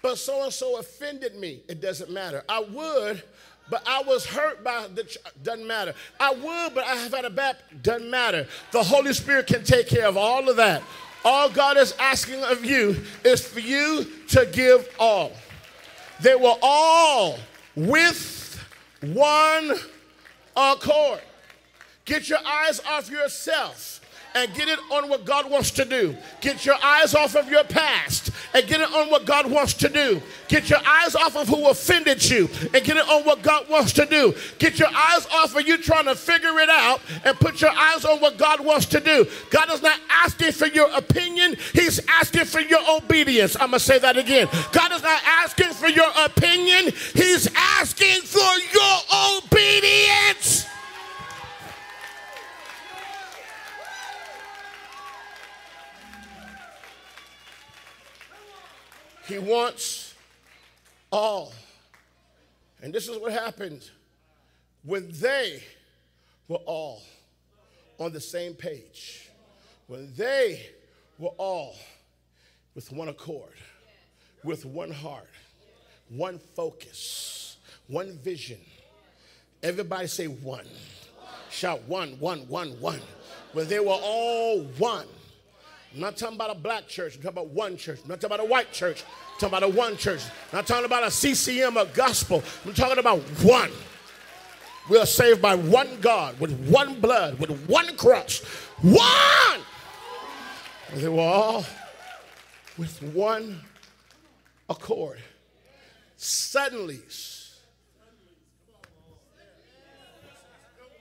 [0.02, 1.64] but so and so offended me.
[1.68, 2.44] It doesn't matter.
[2.48, 3.24] I would,
[3.70, 5.96] but I was hurt by the ch- doesn't matter.
[6.20, 8.48] I would, but I have had a bad doesn't matter.
[8.72, 10.84] The Holy Spirit can take care of all of that.
[11.26, 15.32] All God is asking of you is for you to give all.
[16.22, 17.40] They were all
[17.76, 18.64] with
[19.02, 19.74] one
[20.56, 21.22] accord.
[22.06, 24.02] Get your eyes off yourself
[24.36, 26.16] and get it on what God wants to do.
[26.42, 29.90] Get your eyes off of your past and get it on what God wants to
[29.90, 30.22] do.
[30.48, 33.94] Get your eyes off of who offended you and get it on what God wants
[33.94, 34.34] to do.
[34.60, 38.06] Get your eyes off of you trying to figure it out and put your eyes
[38.06, 39.28] on what God wants to do.
[39.50, 43.56] God is not asking for your opinion, He's asking for your obedience.
[43.56, 44.48] I'm going to say that again.
[44.72, 48.40] God is not asking for your opinion, He's asking for
[48.74, 50.73] your obedience.
[59.26, 60.14] He wants
[61.12, 61.54] all.
[62.82, 63.90] And this is what happened
[64.84, 65.64] when they
[66.48, 67.02] were all
[68.00, 69.30] on the same page,
[69.88, 70.66] when they
[71.18, 71.76] were all
[72.76, 73.54] with one accord,
[74.44, 75.30] with one heart,
[76.10, 77.58] one focus,
[77.88, 78.60] one vision.
[79.62, 80.68] Everybody say one.
[81.50, 83.00] Shout one, one, one, one.
[83.54, 85.08] When they were all one.
[85.94, 87.16] I'm not talking about a black church.
[87.16, 88.00] I'm talking about one church.
[88.04, 89.04] I'm not talking about a white church.
[89.04, 90.22] I'm talking about a one church.
[90.52, 92.44] I'm not talking about a CCM or gospel.
[92.66, 93.72] I'm talking about one.
[94.90, 98.40] We are saved by one God, with one blood, with one cross.
[98.82, 99.62] One!
[100.92, 101.66] And they were all
[102.78, 103.62] with one
[104.70, 105.20] accord.
[106.18, 107.00] Suddenly,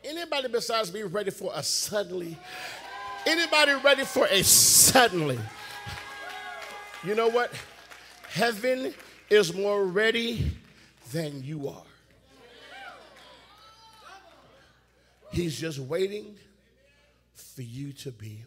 [0.04, 2.36] anybody besides me ready for a suddenly?
[3.26, 5.38] Anybody ready for a suddenly?
[7.04, 7.52] You know what?
[8.28, 8.92] Heaven
[9.30, 10.50] is more ready
[11.12, 11.82] than you are.
[15.30, 16.34] He's just waiting
[17.34, 18.42] for you to be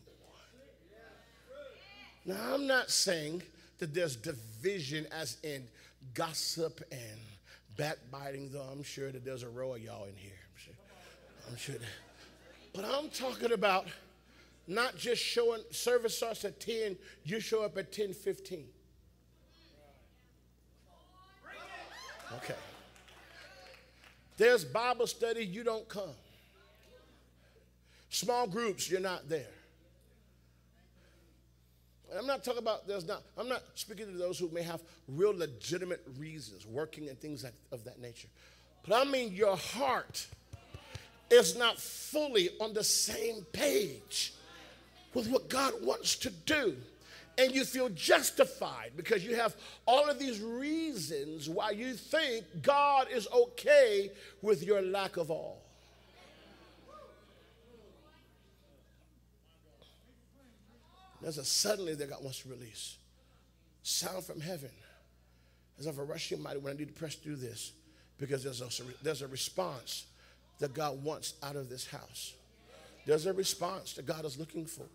[2.25, 2.37] one.
[2.37, 3.43] Now, I'm not saying
[3.79, 5.67] that there's division as in
[6.13, 7.19] gossip and
[7.77, 10.31] backbiting, though I'm sure that there's a row of y'all in here.
[10.51, 10.73] I'm sure.
[11.49, 12.73] I'm sure that.
[12.73, 13.87] But I'm talking about
[14.67, 18.65] not just showing service starts at 10, you show up at 10 15.
[22.37, 22.55] Okay.
[24.37, 26.09] There's Bible study, you don't come.
[28.09, 29.45] Small groups, you're not there.
[32.17, 35.35] I'm not talking about there's not, I'm not speaking to those who may have real
[35.35, 38.27] legitimate reasons, working and things like, of that nature.
[38.87, 40.27] But I mean, your heart
[41.29, 44.33] is not fully on the same page
[45.15, 46.75] with what God wants to do.
[47.37, 49.55] And you feel justified because you have
[49.85, 54.11] all of these reasons why you think God is okay
[54.41, 55.61] with your lack of all.
[61.21, 62.97] There's a suddenly that God wants to release.
[63.83, 64.69] Sound from heaven.
[65.79, 67.73] As of a rushing mighty when I need to press through this
[68.17, 70.05] because there's a, there's a response
[70.59, 72.33] that God wants out of this house.
[73.05, 74.85] There's a response that God is looking for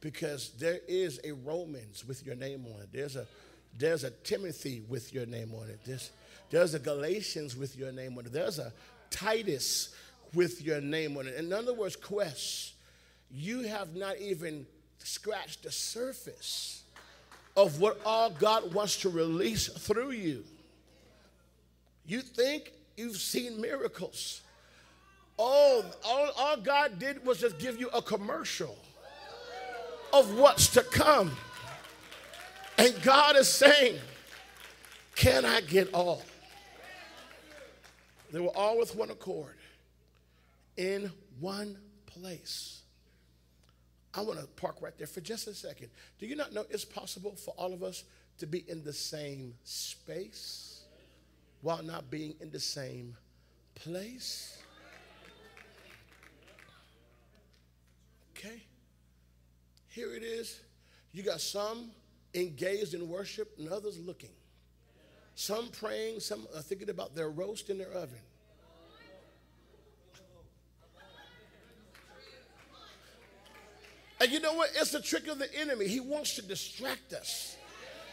[0.00, 2.88] because there is a Romans with your name on it.
[2.92, 3.26] There's a
[3.76, 5.80] there's a Timothy with your name on it.
[5.84, 6.10] There's
[6.50, 8.32] there's a Galatians with your name on it.
[8.32, 8.72] There's a
[9.10, 9.94] Titus
[10.34, 11.34] with your name on it.
[11.34, 12.74] In other words, Quest,
[13.30, 14.66] you have not even
[14.98, 16.82] scratched the surface
[17.56, 20.44] of what all God wants to release through you.
[22.06, 24.42] You think you've seen miracles.
[25.38, 28.76] Oh, all, all God did was just give you a commercial
[30.12, 31.30] of what's to come.
[32.76, 33.98] And God is saying,
[35.14, 36.22] Can I get all?
[38.30, 39.56] They were all with one accord
[40.76, 41.10] in
[41.40, 42.82] one place.
[44.14, 45.88] I want to park right there for just a second.
[46.18, 48.04] Do you not know it's possible for all of us
[48.38, 50.82] to be in the same space
[51.62, 53.16] while not being in the same
[53.74, 54.58] place?
[58.36, 58.62] Okay.
[59.98, 60.60] Here it is.
[61.10, 61.90] You got some
[62.32, 64.30] engaged in worship and others looking.
[65.34, 68.20] Some praying, some are thinking about their roast in their oven.
[74.20, 74.70] And you know what?
[74.76, 75.88] It's the trick of the enemy.
[75.88, 77.56] He wants to distract us.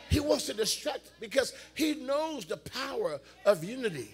[0.09, 4.11] He wants to distract because he knows the power of unity.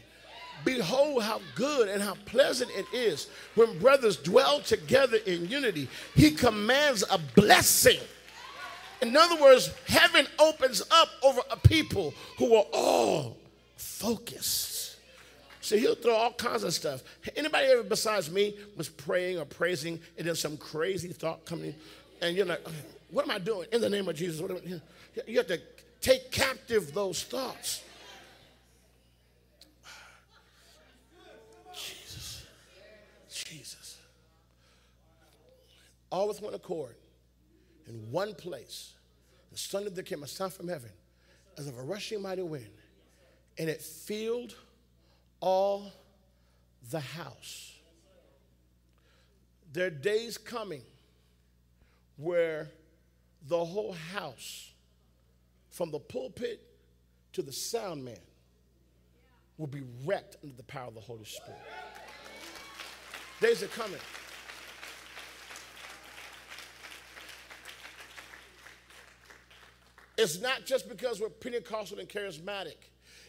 [0.63, 5.89] Behold, how good and how pleasant it is when brothers dwell together in unity.
[6.15, 7.99] He commands a blessing.
[9.01, 13.37] In other words, heaven opens up over a people who are all
[13.75, 14.97] focused.
[15.61, 17.01] So he'll throw all kinds of stuff.
[17.35, 21.73] Anybody ever besides me was praying or praising, and then some crazy thought coming,
[22.21, 22.65] and you're like,
[23.09, 24.41] "What am I doing in the name of Jesus?"
[25.27, 25.61] You have to
[26.01, 27.81] take captive those thoughts.
[31.73, 32.43] Jesus.
[36.11, 36.95] All with one accord,
[37.87, 38.93] in one place.
[39.49, 40.91] And suddenly there came a sound from heaven
[41.57, 42.69] as of a rushing mighty wind,
[43.57, 44.55] and it filled
[45.39, 45.91] all
[46.89, 47.73] the house.
[49.73, 50.81] There are days coming
[52.17, 52.69] where
[53.47, 54.71] the whole house,
[55.69, 56.61] from the pulpit
[57.33, 58.19] to the sound man,
[59.57, 61.61] will be wrecked under the power of the Holy Spirit.
[63.39, 63.99] Days are coming.
[70.21, 72.75] It's not just because we're Pentecostal and charismatic.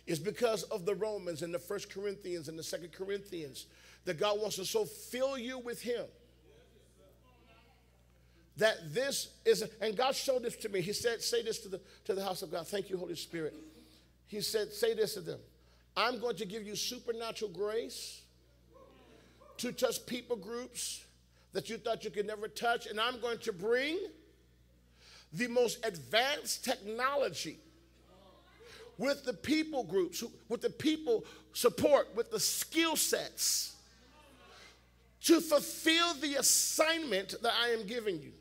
[0.06, 3.66] It's because of the Romans and the First Corinthians and the Second Corinthians
[4.04, 6.04] that God wants to so fill you with Him
[8.58, 10.82] that this is, and God showed this to me.
[10.82, 12.66] He said, Say this to the, to the house of God.
[12.66, 13.54] Thank you, Holy Spirit.
[14.26, 15.40] He said, Say this to them.
[15.96, 18.20] I'm going to give you supernatural grace
[19.56, 21.04] to touch people groups
[21.54, 23.98] that you thought you could never touch, and I'm going to bring
[25.32, 27.58] the most advanced technology
[28.98, 33.74] with the people groups, with the people support, with the skill sets
[35.22, 38.32] to fulfill the assignment that I am giving you.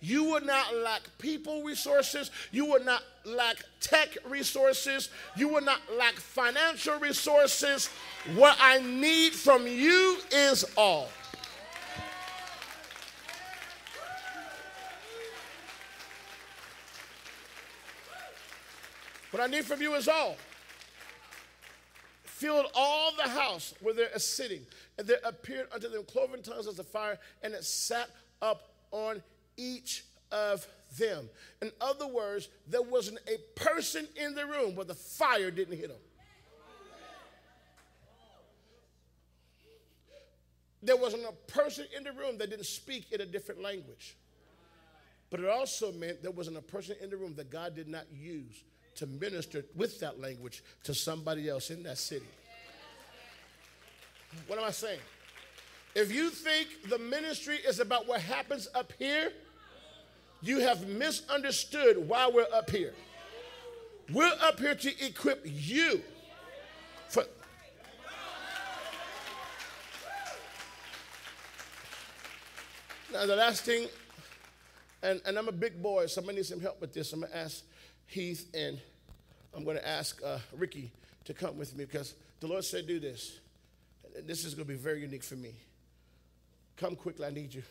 [0.00, 2.30] You will not lack people resources.
[2.52, 5.10] You will not lack tech resources.
[5.36, 7.88] You will not lack financial resources.
[8.34, 11.08] What I need from you is all.
[19.38, 20.34] What I need from you is all.
[22.24, 24.66] Filled all the house where they are sitting,
[24.98, 28.10] and there appeared unto them cloven tongues as a fire, and it sat
[28.42, 29.22] up on
[29.56, 30.02] each
[30.32, 30.66] of
[30.98, 31.28] them.
[31.62, 35.86] In other words, there wasn't a person in the room where the fire didn't hit
[35.86, 35.98] them.
[40.82, 44.16] There wasn't a person in the room that didn't speak in a different language.
[45.30, 48.06] But it also meant there wasn't a person in the room that God did not
[48.12, 48.64] use
[48.98, 52.26] to minister with that language to somebody else in that city.
[54.48, 55.00] What am I saying?
[55.94, 59.32] If you think the ministry is about what happens up here,
[60.42, 62.92] you have misunderstood why we're up here.
[64.12, 66.02] We're up here to equip you
[67.08, 67.24] for.
[73.12, 73.86] Now, the last thing,
[75.02, 77.12] and, and I'm a big boy, so I'm gonna need some help with this.
[77.12, 77.62] I'm gonna ask
[78.08, 78.80] Heath and
[79.54, 80.90] I'm gonna ask uh, Ricky
[81.24, 83.38] to come with me because the Lord said, Do this.
[84.24, 85.54] This is gonna be very unique for me.
[86.76, 87.62] Come quickly, I need you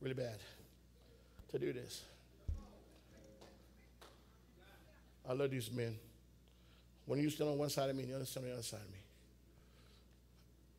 [0.00, 0.38] really bad
[1.50, 2.02] to do this.
[5.28, 5.96] I love these men.
[7.06, 8.62] When you stand on one side of me, and the other stand on the other
[8.62, 8.98] side of me.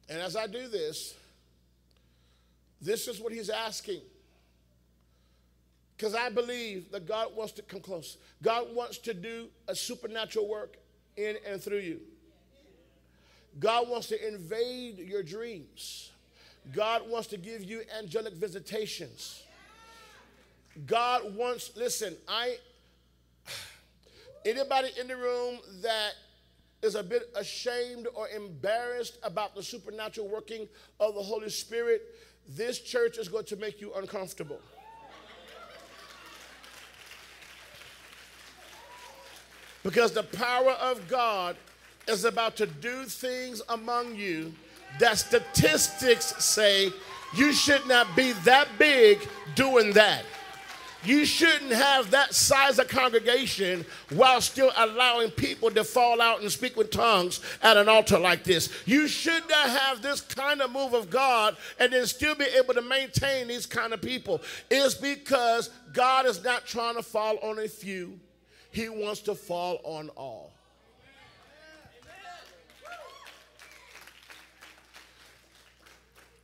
[0.10, 1.16] And as I do this,
[2.82, 4.02] this is what he's asking.
[5.98, 8.18] Because I believe that God wants to come close.
[8.44, 10.78] God wants to do a supernatural work
[11.16, 12.00] in and through you.
[13.60, 16.12] God wants to invade your dreams.
[16.72, 19.42] God wants to give you angelic visitations.
[20.86, 22.58] God wants, listen, I,
[24.46, 26.12] anybody in the room that
[26.84, 30.68] is a bit ashamed or embarrassed about the supernatural working
[31.00, 32.04] of the Holy Spirit,
[32.50, 34.60] this church is going to make you uncomfortable.
[39.88, 41.56] Because the power of God
[42.10, 44.54] is about to do things among you
[45.00, 46.92] that statistics say
[47.34, 50.26] you should not be that big doing that.
[51.06, 56.52] You shouldn't have that size of congregation while still allowing people to fall out and
[56.52, 58.70] speak with tongues at an altar like this.
[58.86, 62.74] You should not have this kind of move of God and then still be able
[62.74, 64.42] to maintain these kind of people.
[64.70, 68.20] It's because God is not trying to fall on a few,
[68.78, 70.52] He wants to fall on all.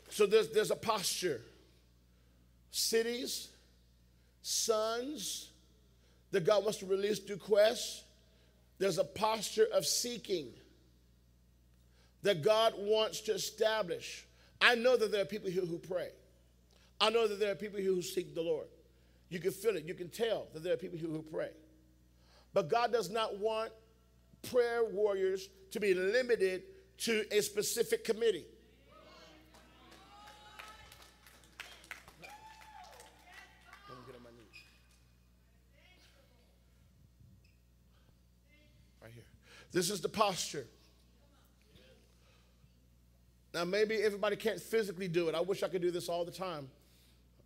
[0.10, 1.41] So there's, there's a posture.
[2.72, 3.49] Cities,
[4.41, 5.51] sons
[6.31, 8.03] that God wants to release through quest.
[8.80, 10.47] There's a posture of seeking
[12.23, 14.26] that God wants to establish.
[14.60, 16.10] I know that there are people here who pray.
[16.99, 18.65] I know that there are people here who seek the Lord.
[19.30, 19.85] You can feel it.
[19.85, 21.51] You can tell that there are people here who pray.
[22.53, 23.71] But God does not want
[24.43, 26.63] prayer warriors to be limited
[26.99, 28.45] to a specific committee.
[39.01, 39.23] Right here.
[39.71, 40.67] This is the posture.
[43.53, 45.35] Now, maybe everybody can't physically do it.
[45.35, 46.67] I wish I could do this all the time.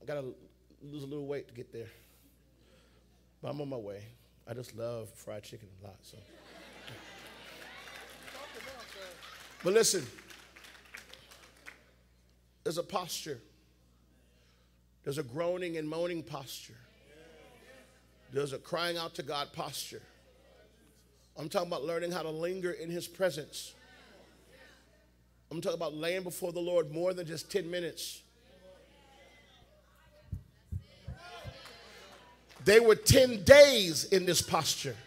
[0.02, 0.34] I got to
[0.82, 1.90] lose a little weight to get there.
[3.42, 4.04] But I'm on my way.
[4.50, 5.98] I just love fried chicken a lot.
[6.02, 6.18] So.
[9.64, 10.06] But listen,
[12.64, 13.40] there's a posture,
[15.04, 16.78] there's a groaning and moaning posture,
[18.32, 20.02] there's a crying out to God posture.
[21.38, 23.74] I'm talking about learning how to linger in His presence.
[25.52, 28.22] I'm talking about laying before the Lord more than just 10 minutes.
[32.68, 34.98] They were 10 days in this posture.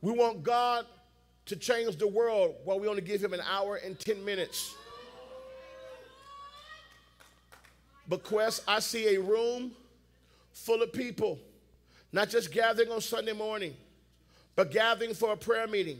[0.00, 0.86] We want God
[1.46, 4.76] to change the world while we only give Him an hour and 10 minutes.
[8.08, 9.72] But, Quest, I see a room
[10.52, 11.40] full of people,
[12.12, 13.74] not just gathering on Sunday morning,
[14.54, 15.98] but gathering for a prayer meeting.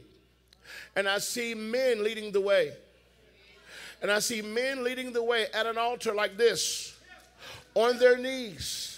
[0.94, 2.72] And I see men leading the way.
[4.00, 6.96] And I see men leading the way at an altar like this,
[7.74, 8.94] on their knees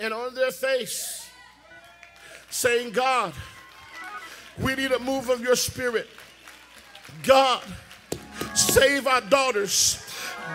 [0.00, 1.28] and on their face,
[2.50, 3.32] saying, God,
[4.58, 6.08] we need a move of your spirit.
[7.22, 7.62] God,
[8.54, 10.02] save our daughters.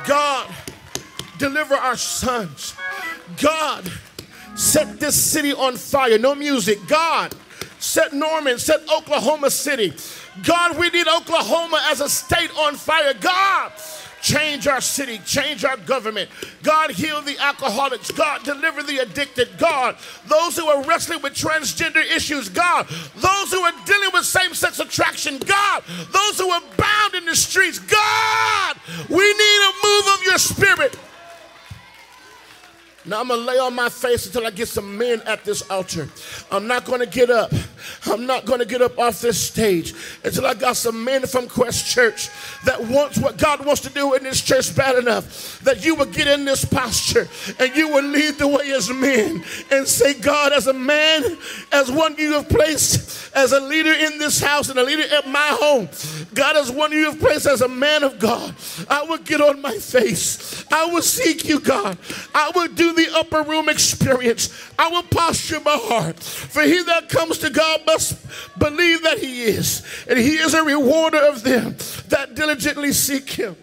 [0.05, 0.53] God,
[1.37, 2.75] deliver our sons.
[3.41, 3.91] God,
[4.55, 6.17] set this city on fire.
[6.17, 6.79] No music.
[6.87, 7.35] God,
[7.79, 9.93] set Norman, set Oklahoma City.
[10.43, 13.13] God, we need Oklahoma as a state on fire.
[13.13, 13.71] God,
[14.21, 16.29] Change our city, change our government.
[16.63, 18.11] God, heal the alcoholics.
[18.11, 19.49] God, deliver the addicted.
[19.57, 19.95] God,
[20.27, 22.49] those who are wrestling with transgender issues.
[22.49, 25.39] God, those who are dealing with same sex attraction.
[25.39, 27.79] God, those who are bound in the streets.
[27.79, 28.77] God,
[29.09, 30.97] we need a move of your spirit.
[33.03, 36.07] Now I'm gonna lay on my face until I get some men at this altar.
[36.51, 37.51] I'm not gonna get up.
[38.05, 41.87] I'm not gonna get up off this stage until I got some men from Quest
[41.87, 42.29] Church
[42.65, 46.05] that wants what God wants to do in this church bad enough that you will
[46.05, 47.27] get in this posture
[47.59, 51.23] and you will lead the way as men and say, God, as a man,
[51.71, 55.27] as one you have placed as a leader in this house and a leader at
[55.27, 55.89] my home,
[56.35, 58.53] God, as one you have placed as a man of God,
[58.89, 60.65] I will get on my face.
[60.71, 61.97] I will seek you, God.
[62.35, 64.49] I will do the upper room experience.
[64.77, 66.21] I will posture my heart.
[66.21, 68.17] For he that comes to God must
[68.57, 71.75] believe that he is, and he is a rewarder of them
[72.09, 73.55] that diligently seek him.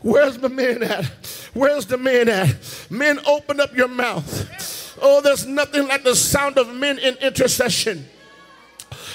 [0.00, 1.06] Where's the man at?
[1.54, 2.56] Where's the man at?
[2.90, 4.98] Men, open up your mouth.
[5.00, 8.06] Oh, there's nothing like the sound of men in intercession.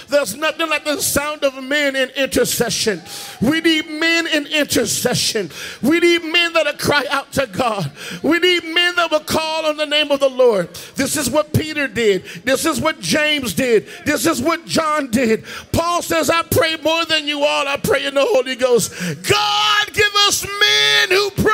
[0.10, 3.02] There's nothing like the sound of men in intercession.
[3.42, 5.52] We need men in intercession.
[5.82, 7.92] We need men that will cry out to God.
[8.24, 10.74] We need men that will call on the name of the Lord.
[10.96, 12.24] This is what Peter did.
[12.46, 13.88] This is what James did.
[14.06, 15.44] This is what John did.
[15.72, 17.68] Paul says, I pray more than you all.
[17.68, 18.94] I pray in the Holy Ghost.
[19.28, 21.54] God, give us men who pray.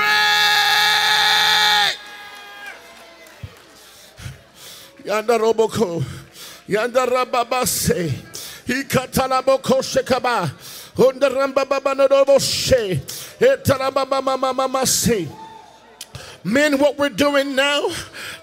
[5.03, 6.03] Yanda roboko.
[6.67, 8.32] Yanda rababase.
[16.45, 17.88] Men, what we're doing now,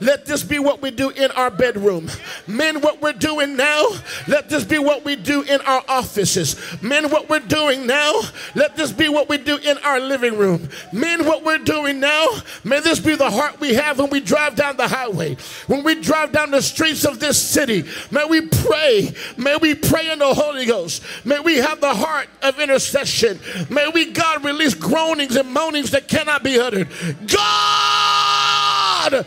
[0.00, 2.08] let this be what we do in our bedroom.
[2.46, 3.86] Men, what we're doing now,
[4.26, 6.56] let this be what we do in our offices.
[6.82, 8.20] Men, what we're doing now,
[8.54, 10.68] let this be what we do in our living room.
[10.92, 12.26] Men, what we're doing now,
[12.64, 15.36] may this be the heart we have when we drive down the highway,
[15.66, 17.84] when we drive down the streets of this city.
[18.10, 19.12] May we pray.
[19.36, 21.02] May we pray in the Holy Ghost.
[21.24, 23.38] May we have the heart of intercession.
[23.68, 26.88] May we, God, release groanings and moanings that cannot be uttered.
[27.26, 29.26] God!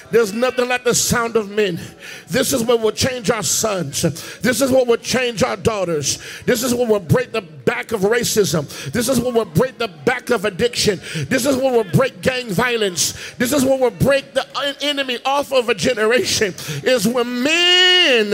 [0.11, 1.79] There's nothing like the sound of men.
[2.27, 4.01] This is what will change our sons.
[4.39, 6.19] This is what will change our daughters.
[6.45, 8.67] This is what will break the back of racism.
[8.91, 10.99] This is what will break the back of addiction.
[11.29, 13.35] This is what will break gang violence.
[13.35, 14.45] This is what will break the
[14.81, 16.53] enemy off of a generation.
[16.83, 18.31] Is when men,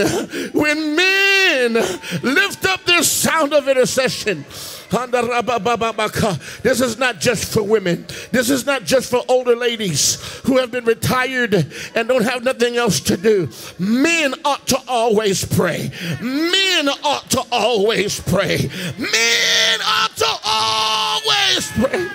[0.52, 1.74] when men
[2.22, 4.44] lift up their sound of intercession.
[4.90, 8.06] This is not just for women.
[8.32, 11.54] This is not just for older ladies who have been retired
[11.94, 13.48] and don't have nothing else to do.
[13.78, 15.90] Men ought to always pray.
[16.20, 18.70] Men ought to always pray.
[18.98, 22.08] Men ought to always pray.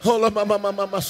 [0.00, 1.02] Hola mama mama.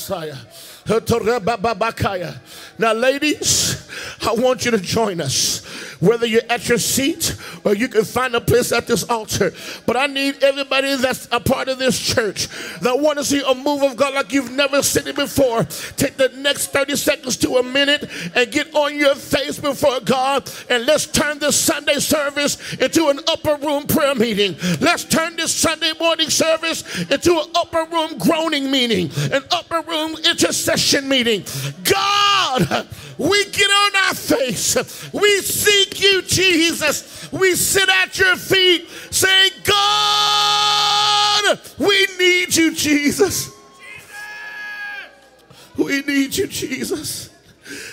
[2.79, 3.89] Now, ladies,
[4.23, 5.86] I want you to join us.
[6.01, 9.53] Whether you're at your seat or you can find a place at this altar.
[9.87, 12.49] But I need everybody that's a part of this church
[12.81, 15.65] that want to see a move of God like you've never seen it before.
[15.97, 20.51] Take the next 30 seconds to a minute and get on your face before God
[20.69, 24.57] and let's turn this Sunday service into an upper room prayer meeting.
[24.81, 30.17] Let's turn this Sunday morning service into an upper room groaning meeting, an upper room
[30.25, 31.45] intercession meeting.
[31.85, 32.87] God,
[33.19, 35.13] we get on our face.
[35.13, 35.41] We
[35.87, 37.31] seek you, Jesus.
[37.33, 43.51] We sit at your feet saying, God, we need you, Jesus.
[45.77, 47.31] We need you, Jesus.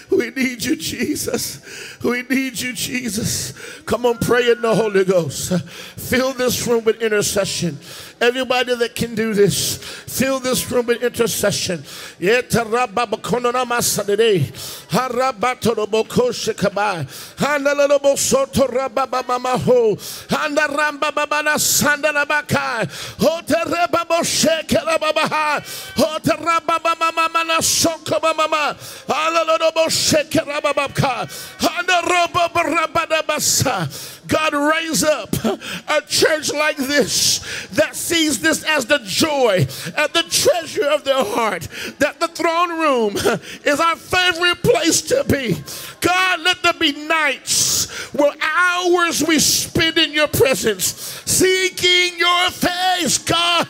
[0.09, 1.92] We need you, Jesus.
[2.03, 3.53] We need you, Jesus.
[3.85, 5.57] Come on, pray in the Holy Ghost.
[5.97, 7.77] Fill this room with intercession.
[8.19, 11.83] Everybody that can do this, fill this room with intercession.
[34.27, 37.39] God raise up a church like this
[37.71, 39.67] that sees this as the joy
[39.97, 41.67] and the treasure of their heart.
[41.99, 43.15] That the throne room
[43.63, 45.57] is our favorite place to be.
[46.01, 50.85] God, let there be nights where hours we spend in your presence,
[51.25, 53.67] seeking your face, God.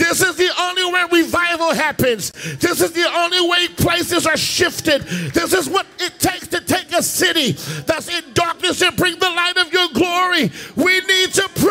[0.00, 2.32] This is the only way revival happens.
[2.56, 5.02] This is the only way places are shifted.
[5.02, 7.52] This is what it takes to take a city
[7.84, 10.50] that's in darkness and bring the light of your glory.
[10.74, 11.70] We need to pray.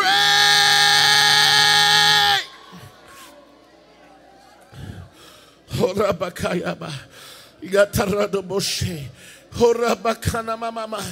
[5.72, 6.92] Horabakayaba.
[7.64, 9.06] Yatarado Moshe.
[9.54, 11.04] Horabakana mama.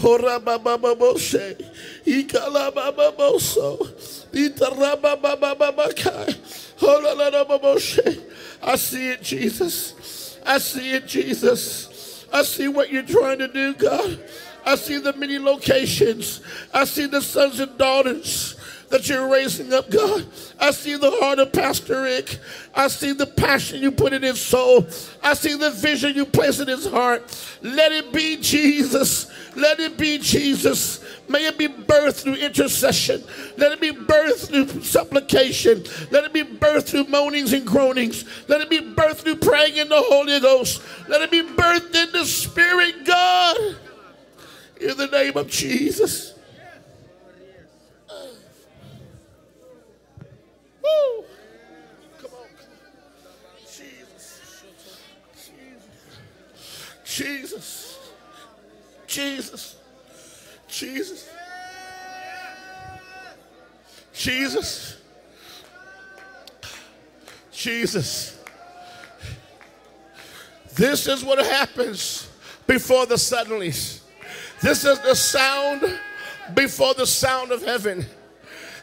[0.00, 1.56] Horabababoshe.
[2.04, 3.78] Ikalabababoso.
[4.32, 6.34] Itarababababakai.
[6.78, 8.20] Holalababoshe.
[8.62, 10.38] I see it, Jesus.
[10.44, 12.26] I see it, Jesus.
[12.32, 14.18] I see what you're trying to do, God.
[14.64, 16.40] I see the many locations.
[16.72, 18.56] I see the sons and daughters
[18.90, 20.26] that you're raising up, God.
[20.58, 22.38] I see the heart of Pastor Rick.
[22.74, 24.86] I see the passion you put in his soul.
[25.22, 27.22] I see the vision you place in his heart.
[27.62, 29.30] Let it be Jesus.
[29.54, 31.04] Let it be Jesus.
[31.28, 33.22] May it be birthed through intercession.
[33.56, 35.84] Let it be birthed through supplication.
[36.10, 38.24] Let it be birthed through moanings and groanings.
[38.48, 40.82] Let it be birthed through praying in the Holy Ghost.
[41.08, 43.76] Let it be birthed in the Spirit, God.
[44.80, 46.34] In the name of Jesus.
[50.82, 51.24] Woo!
[52.18, 52.48] Come on.
[53.66, 54.62] Jesus.
[57.16, 57.98] Jesus.
[59.06, 59.66] Jesus.
[60.68, 61.28] Jesus.
[64.12, 64.96] Jesus.
[67.52, 68.38] Jesus.
[70.74, 72.28] This is what happens
[72.66, 74.00] before the suddenlies.
[74.62, 75.98] This is the sound
[76.54, 78.06] before the sound of heaven.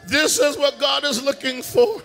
[0.08, 2.02] This is what God is looking for.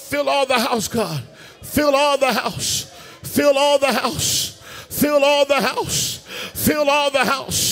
[0.00, 1.22] Fill all the house, God.
[1.62, 2.84] Fill all the house.
[3.22, 4.60] Fill all the house.
[4.88, 6.26] Fill all the house.
[6.54, 7.69] Fill all the house.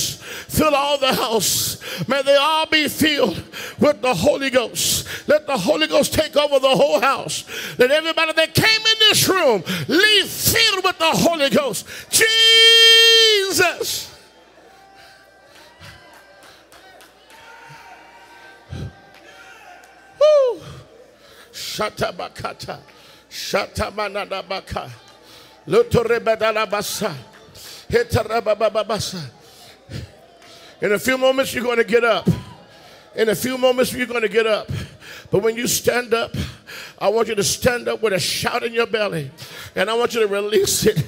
[0.58, 1.78] Fill all the house.
[2.08, 3.40] May they all be filled
[3.78, 5.06] with the Holy Ghost.
[5.28, 7.44] Let the Holy Ghost take over the whole house.
[7.78, 11.86] Let everybody that came in this room leave filled with the Holy Ghost.
[12.10, 14.12] Jesus.
[20.20, 20.60] Woo.
[21.52, 22.80] Shatabakata.
[23.30, 24.90] Shatamanadabaka.
[25.68, 27.14] Lutorebadalabasa.
[27.88, 29.37] Hitarabababasa.
[30.80, 32.28] In a few moments, you're going to get up.
[33.16, 34.70] In a few moments, you're going to get up.
[35.30, 36.36] But when you stand up,
[36.98, 39.30] I want you to stand up with a shout in your belly.
[39.74, 41.04] And I want you to release it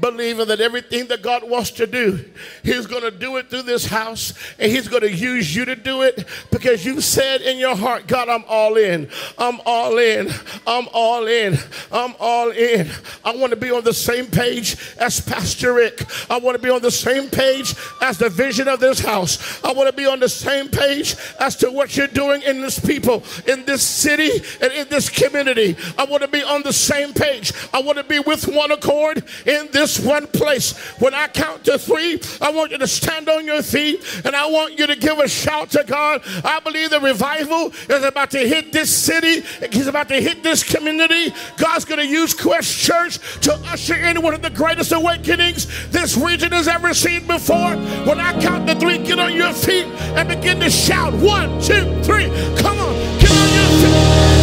[0.00, 2.24] believing that everything that God wants to do,
[2.62, 5.76] He's going to do it through this house and He's going to use you to
[5.76, 9.08] do it because you said in your heart, God, I'm all in.
[9.38, 10.30] I'm all in.
[10.66, 11.58] I'm all in.
[11.92, 12.88] I'm all in.
[13.24, 16.04] I want to be on the same page as Pastor Rick.
[16.30, 19.62] I want to be on the same page as the vision of this house.
[19.64, 22.78] I want to be on the same page as to what you're doing in this
[22.78, 24.30] people, in this city,
[24.60, 25.76] and in this community.
[25.96, 27.52] I want to be on the same page.
[27.72, 30.76] I want to be with one accord in this one place.
[31.00, 34.46] When I count to three, I want you to stand on your feet and I
[34.46, 36.22] want you to give a shout to God.
[36.44, 40.62] I believe the revival is about to hit this city, He's about to hit this
[40.62, 41.32] community.
[41.56, 46.16] God's going to use Quest Church to usher in one of the greatest awakenings this
[46.16, 47.76] region has ever seen before.
[48.06, 49.86] When I count to three, get on your feet
[50.16, 51.12] and begin to shout.
[51.14, 52.26] One, two, three.
[52.58, 54.39] Come on, get on your feet.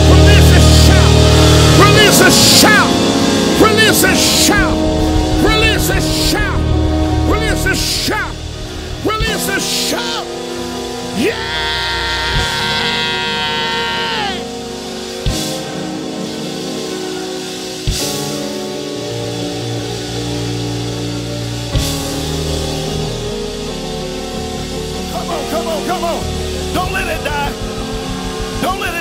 [1.98, 2.94] Release a shout.
[3.60, 4.78] Release a shout.
[5.44, 6.62] Release a shout.
[7.28, 8.36] Release a shout.
[9.04, 10.26] Release a shout.
[11.18, 11.34] Yeah!
[25.12, 26.24] Come on, come on, come on.
[26.76, 27.52] Don't let it die.
[28.62, 28.97] Don't let it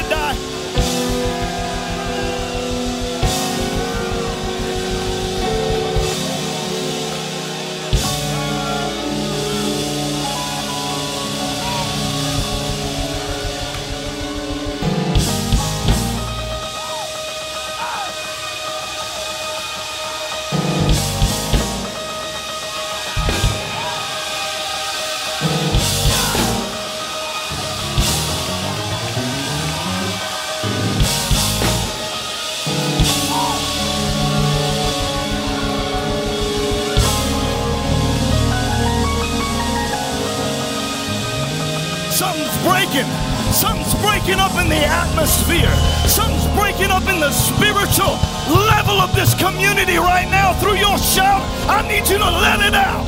[44.26, 45.70] breaking up in the atmosphere.
[46.08, 48.18] Something's breaking up in the spiritual
[48.66, 51.42] level of this community right now through your shout.
[51.70, 53.06] I need you to let it out.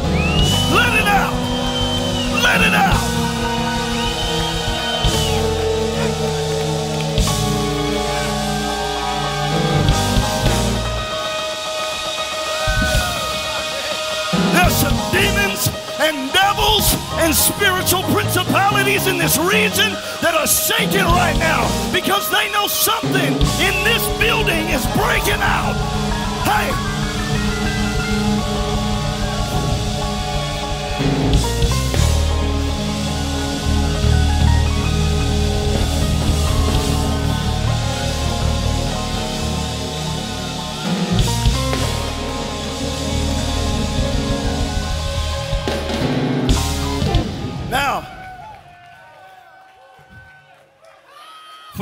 [0.73, 1.48] Let it out.
[17.49, 23.33] Spiritual principalities in this region that are shaking right now because they know something
[23.65, 25.77] in this building is breaking out.
[26.45, 26.88] Hey,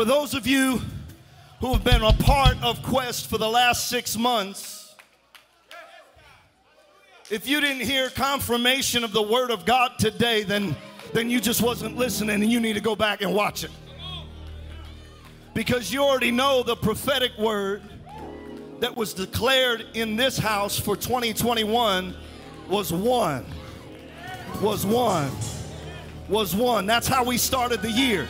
[0.06, 0.80] those of you
[1.60, 4.94] who have been a part of Quest for the last six months,
[7.30, 10.76] if you didn't hear confirmation of the Word of God today, then,
[11.12, 13.70] then you just wasn't listening and you need to go back and watch it.
[15.54, 17.82] Because you already know the prophetic word
[18.80, 22.14] that was declared in this house for 2021
[22.68, 23.44] was one.
[24.60, 25.30] Was one
[26.28, 26.86] was one.
[26.86, 28.26] That's how we started the year.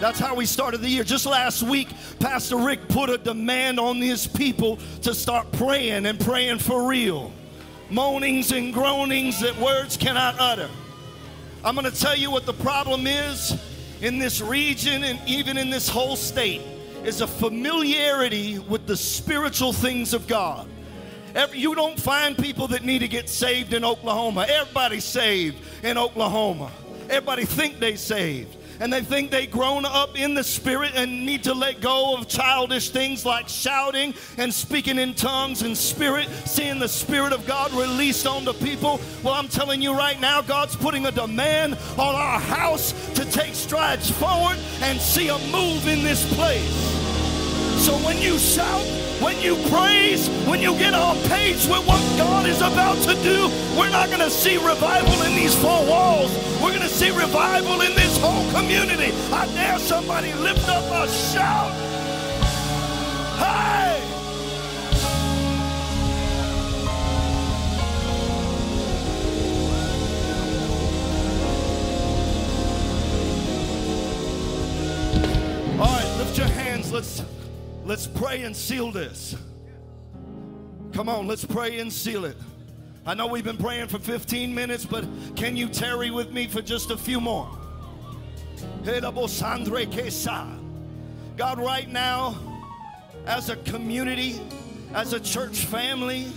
[0.00, 1.04] That's how we started the year.
[1.04, 1.88] Just last week,
[2.18, 7.32] Pastor Rick put a demand on his people to start praying and praying for real.
[7.90, 10.68] Moanings and groanings that words cannot utter.
[11.64, 13.58] I'm going to tell you what the problem is
[14.02, 16.60] in this region and even in this whole state
[17.04, 20.66] is a familiarity with the spiritual things of God.
[21.34, 24.46] Every- You don't find people that need to get saved in Oklahoma.
[24.48, 26.70] Everybody's saved in Oklahoma.
[27.08, 28.56] Everybody think they saved.
[28.80, 32.28] And they think they've grown up in the spirit and need to let go of
[32.28, 37.72] childish things like shouting and speaking in tongues and spirit, seeing the spirit of God
[37.72, 39.00] released on the people.
[39.22, 43.54] Well, I'm telling you right now, God's putting a demand on our house to take
[43.54, 47.13] strides forward and see a move in this place.
[47.84, 48.86] So when you shout,
[49.20, 53.50] when you praise, when you get on page with what God is about to do,
[53.78, 56.34] we're not going to see revival in these four walls.
[56.62, 59.12] We're going to see revival in this whole community.
[59.30, 61.72] I dare somebody lift up a shout.
[63.36, 64.00] Hey!
[75.78, 76.90] All right, lift your hands.
[76.90, 77.22] Let's
[77.84, 79.36] let's pray and seal this.
[80.92, 82.36] Come on, let's pray and seal it.
[83.06, 85.04] I know we've been praying for 15 minutes, but
[85.36, 87.50] can you tarry with me for just a few more?
[91.36, 92.36] God, right now,
[93.26, 94.40] as a community,
[94.94, 96.28] as a church family,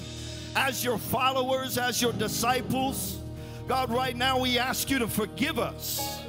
[0.55, 3.19] as your followers, as your disciples,
[3.67, 6.21] God, right now we ask you to forgive us.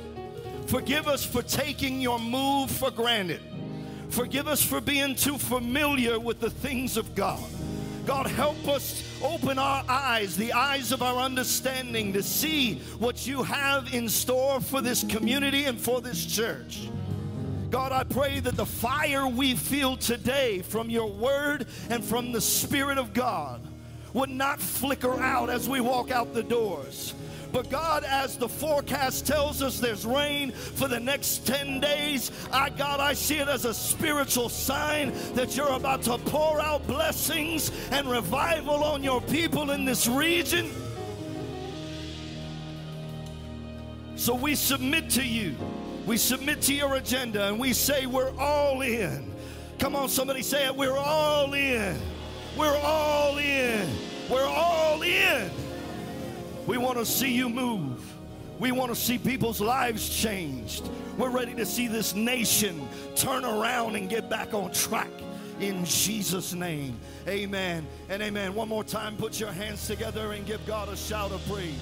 [0.66, 3.40] Forgive us for taking your move for granted.
[4.10, 7.42] Forgive us for being too familiar with the things of God.
[8.06, 13.42] God, help us open our eyes, the eyes of our understanding, to see what you
[13.42, 16.88] have in store for this community and for this church.
[17.70, 22.40] God, I pray that the fire we feel today from your word and from the
[22.40, 23.60] Spirit of God
[24.14, 27.12] would not flicker out as we walk out the doors.
[27.52, 32.70] But God, as the forecast tells us there's rain for the next 10 days, I
[32.70, 37.70] God, I see it as a spiritual sign that you're about to pour out blessings
[37.90, 40.70] and revival on your people in this region.
[44.16, 45.56] So we submit to you.
[46.04, 49.32] We submit to your agenda and we say we're all in.
[49.78, 50.74] Come on, somebody say it.
[50.74, 51.98] We're all in.
[52.56, 53.88] We're all in.
[54.28, 55.50] We're all in.
[56.68, 57.98] We want to see you move.
[58.58, 60.86] We want to see people's lives changed.
[61.16, 62.86] We're ready to see this nation
[63.16, 65.08] turn around and get back on track.
[65.60, 68.54] In Jesus' name, amen and amen.
[68.54, 71.72] One more time, put your hands together and give God a shout of praise.